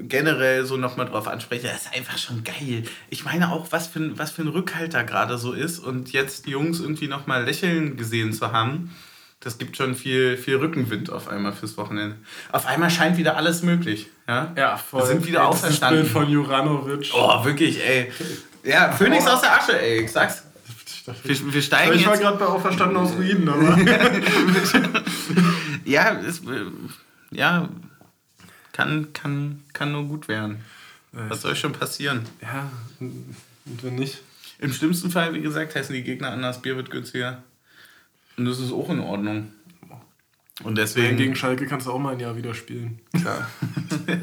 [0.02, 2.84] generell so nochmal drauf anspreche, das ist einfach schon geil.
[3.10, 6.12] Ich meine auch, was für, ein, was für ein Rückhalt da gerade so ist und
[6.12, 8.94] jetzt die Jungs irgendwie nochmal lächeln gesehen zu haben,
[9.40, 12.16] das gibt schon viel, viel Rückenwind auf einmal fürs Wochenende.
[12.50, 14.08] Auf einmal scheint wieder alles möglich.
[14.26, 15.02] Ja, ja voll.
[15.02, 16.02] Wir sind wieder Ey, auferstanden.
[16.02, 17.10] Das Bild von Juranovic.
[17.14, 18.12] Oh, wirklich, ey.
[18.64, 20.44] Ja, Phoenix aus der Asche, ey, ich sag's.
[21.22, 23.78] Wir, wir steigen ich war gerade bei Auferstanden aus Ruinen, aber.
[25.84, 26.66] Ja, es, äh,
[27.30, 27.66] ja
[28.72, 30.58] kann, kann, kann nur gut werden.
[31.12, 32.26] Was soll schon passieren?
[32.42, 34.22] ja, und wenn nicht.
[34.58, 37.42] Im schlimmsten Fall, wie gesagt, heißen die Gegner anders, Bier wird günstiger.
[38.36, 39.52] Und das ist auch in Ordnung.
[40.62, 41.16] Und deswegen.
[41.16, 43.00] Gegen Schalke kannst du auch mal ein Jahr wieder spielen.
[43.12, 43.48] Klar.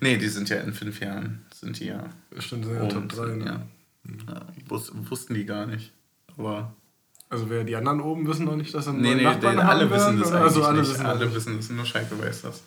[0.00, 1.45] nee, die sind ja in fünf Jahren.
[1.60, 2.04] Sind die ja.
[2.38, 3.26] Stimmt, sind ja Top 3.
[3.36, 3.44] Ne?
[3.46, 3.60] ja.
[4.32, 5.92] Ja, wus wussten die gar nicht.
[6.36, 6.72] Aber.
[7.28, 9.56] Also wer die anderen oben wissen noch nicht, dass sie einen Nee, neuen nee, Nachbarn
[9.56, 10.36] die, haben alle wissen werden, das oder?
[10.36, 10.90] eigentlich Also alle nicht.
[10.90, 11.34] wissen alle das.
[11.34, 12.62] wissen das, nur Schalke weiß das.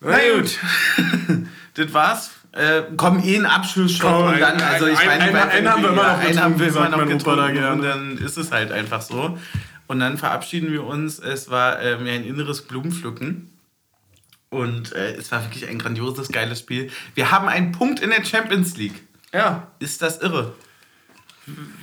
[0.00, 0.58] Na Na gut.
[1.74, 2.30] das war's.
[2.52, 5.42] Äh, komm, eh ein Abschlussshot Komm, und dann, ein- also ich ein- meine, ein- bei-
[5.48, 7.82] einen haben wir immer noch einen haben wir getrunken, immer noch Opa da getrunken und
[7.84, 9.38] dann ist es halt einfach so.
[9.86, 11.18] Und dann verabschieden wir uns.
[11.20, 13.52] Es war äh, mir ein inneres Blumenpflücken.
[14.50, 16.90] Und äh, es war wirklich ein grandioses, geiles Spiel.
[17.14, 19.02] Wir haben einen Punkt in der Champions League.
[19.32, 20.54] Ja, Ist das irre?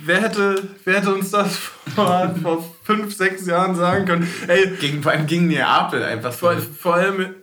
[0.04, 1.56] wer hätte, wer hätte uns das
[1.94, 4.28] vor, vor fünf, sechs Jahren sagen können?
[4.46, 7.34] Ey, Gegen, vor allem gegen Neapel einfach vor, vor allem,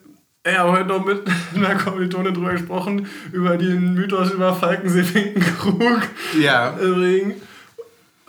[0.43, 1.23] ey, aber heute noch mit
[1.55, 6.01] einer Kommilitone drüber gesprochen, über den Mythos über Falkensee Finkenkrug
[6.39, 7.35] Ja, im Regen.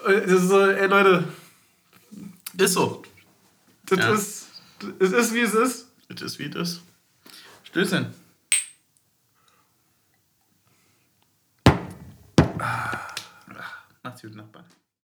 [0.07, 1.25] Das ist so, ey Leute,
[2.59, 3.03] ist so.
[3.87, 4.13] das Ja.
[4.15, 4.47] ist,
[5.01, 5.89] es ist wie es ist.
[6.15, 6.83] Es ist wie das.
[7.65, 8.13] Stößchen.
[14.03, 14.67] Macht's gut, Nachbarn.